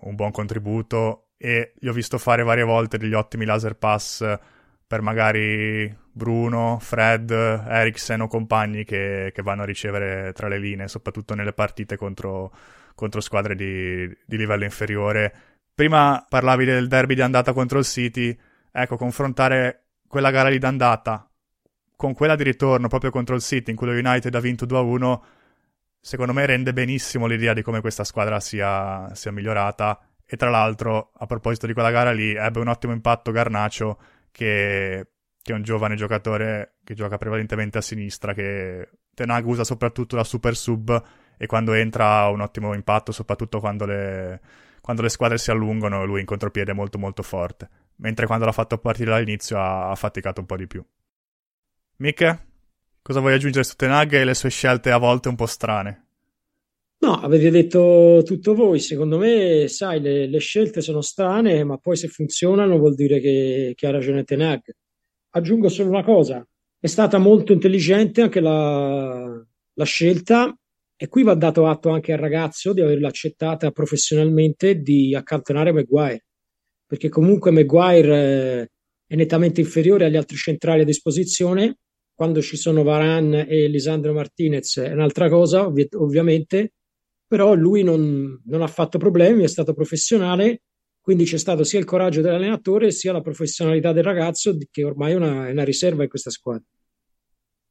[0.00, 4.38] un, buon contributo e gli ho visto fare varie volte degli ottimi laser pass
[4.86, 10.88] per magari Bruno, Fred, Eriksen o compagni che, che vanno a ricevere tra le linee,
[10.88, 12.52] soprattutto nelle partite contro,
[12.94, 15.32] contro squadre di, di livello inferiore.
[15.74, 18.36] Prima parlavi del derby di andata contro il City,
[18.72, 21.28] ecco, confrontare quella gara lì d'andata
[21.98, 25.20] con quella di ritorno proprio contro il City in cui lo United ha vinto 2-1
[26.00, 30.00] secondo me rende benissimo l'idea di come questa squadra sia, sia migliorata.
[30.24, 33.98] E tra l'altro a proposito di quella gara lì ebbe un ottimo impatto Garnacio
[34.30, 35.08] che,
[35.42, 40.24] che è un giovane giocatore che gioca prevalentemente a sinistra che Tenag usa soprattutto la
[40.24, 41.02] super sub
[41.36, 44.40] e quando entra ha un ottimo impatto soprattutto quando le,
[44.82, 47.68] quando le squadre si allungano lui in contropiede è molto molto forte
[47.98, 50.84] mentre quando l'ha fatto partire dall'inizio ha, ha faticato un po' di più.
[51.96, 52.46] Mick,
[53.02, 56.06] cosa vuoi aggiungere su Tenag e le sue scelte a volte un po' strane?
[57.00, 58.80] No, avete detto tutto voi.
[58.80, 63.72] Secondo me, sai, le, le scelte sono strane, ma poi se funzionano vuol dire che,
[63.76, 64.62] che ha ragione Tenag.
[65.30, 66.44] Aggiungo solo una cosa:
[66.78, 70.56] è stata molto intelligente anche la, la scelta,
[70.96, 76.27] e qui va dato atto anche al ragazzo di averla accettata professionalmente di accantonare Maguire
[76.88, 78.70] perché comunque Maguire eh,
[79.06, 81.76] è nettamente inferiore agli altri centrali a disposizione.
[82.14, 86.72] Quando ci sono Varane e Lisandro Martinez è un'altra cosa, ovvi- ovviamente,
[87.26, 90.62] però lui non, non, ha fatto problemi, è stato professionale,
[91.00, 95.16] quindi c'è stato sia il coraggio dell'allenatore sia la professionalità del ragazzo che ormai è
[95.16, 96.64] una, è una riserva in questa squadra.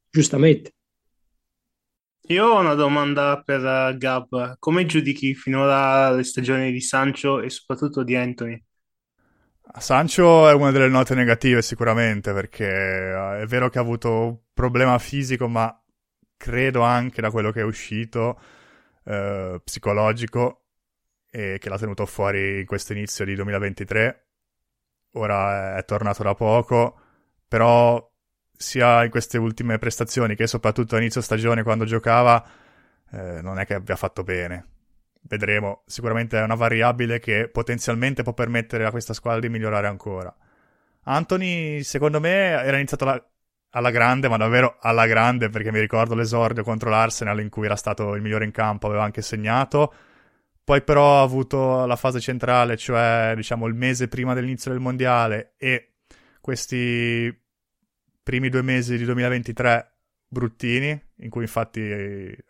[0.09, 0.71] Giustamente.
[2.27, 4.57] Io ho una domanda per uh, Gab.
[4.59, 8.66] Come giudichi finora le stagioni di Sancho e soprattutto di Anthony?
[9.79, 14.37] Sancho è una delle note negative sicuramente perché eh, è vero che ha avuto un
[14.53, 15.79] problema fisico, ma
[16.35, 18.39] credo anche da quello che è uscito
[19.05, 20.65] eh, psicologico
[21.29, 24.27] e che l'ha tenuto fuori in questo inizio di 2023.
[25.13, 26.99] Ora è tornato da poco,
[27.47, 28.03] però
[28.51, 32.43] sia in queste ultime prestazioni che soprattutto a inizio stagione quando giocava
[33.11, 34.76] eh, non è che abbia fatto bene
[35.27, 40.33] vedremo, sicuramente è una variabile che potenzialmente può permettere a questa squadra di migliorare ancora.
[41.03, 43.23] Anthony, secondo me, era iniziato la,
[43.71, 47.75] alla grande, ma davvero alla grande, perché mi ricordo l'esordio contro l'Arsenal in cui era
[47.75, 49.93] stato il migliore in campo, aveva anche segnato.
[50.63, 55.53] Poi però ha avuto la fase centrale, cioè diciamo il mese prima dell'inizio del mondiale
[55.57, 55.93] e
[56.41, 57.33] questi
[58.21, 59.91] primi due mesi di 2023
[60.27, 61.79] bruttini, in cui infatti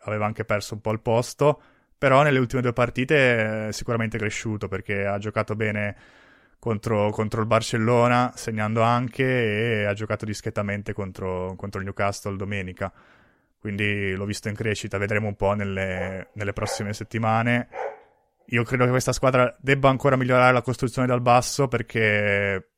[0.00, 1.62] aveva anche perso un po' il posto
[1.98, 5.96] però nelle ultime due partite è sicuramente cresciuto perché ha giocato bene
[6.58, 12.92] contro, contro il Barcellona, segnando anche e ha giocato discretamente contro, contro il Newcastle domenica.
[13.58, 17.68] Quindi l'ho visto in crescita, vedremo un po' nelle, nelle prossime settimane.
[18.50, 22.70] Io credo che questa squadra debba ancora migliorare la costruzione dal basso perché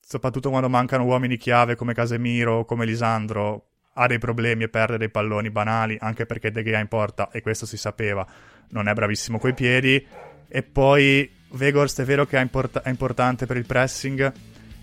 [0.00, 5.10] soprattutto quando mancano uomini chiave come Casemiro, come Lisandro, ha dei problemi e perde dei
[5.10, 8.26] palloni banali, anche perché De Gea in porta, e questo si sapeva,
[8.70, 10.04] non è bravissimo coi piedi.
[10.48, 14.32] E poi Vegorst è vero che è, import- è importante per il pressing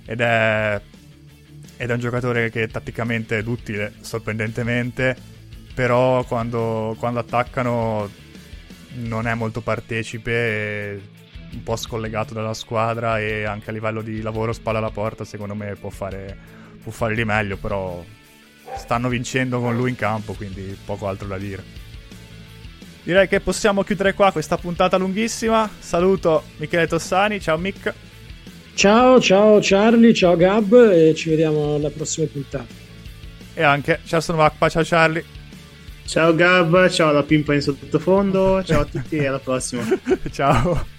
[0.06, 0.82] ed è,
[1.78, 5.16] ed è un giocatore che tatticamente è utile, sorprendentemente,
[5.74, 8.10] però quando, quando attaccano
[8.94, 11.02] non è molto partecipe,
[11.52, 15.56] un po' scollegato dalla squadra e anche a livello di lavoro spalla alla porta secondo
[15.56, 16.38] me può fare,
[16.82, 18.04] può fare di meglio, però
[18.76, 21.89] stanno vincendo con lui in campo, quindi poco altro da dire.
[23.10, 25.68] Direi che possiamo chiudere qua questa puntata lunghissima.
[25.80, 27.92] Saluto Michele Tossani, ciao Mick.
[28.76, 32.68] Ciao, ciao Charlie, ciao Gab e ci vediamo alla prossima puntata.
[33.56, 35.26] E anche, ciao sono Macpa, ciao Charlie.
[36.06, 39.84] Ciao Gab, ciao la pimpa in sottofondo, ciao a tutti e alla prossima.
[40.30, 40.99] ciao.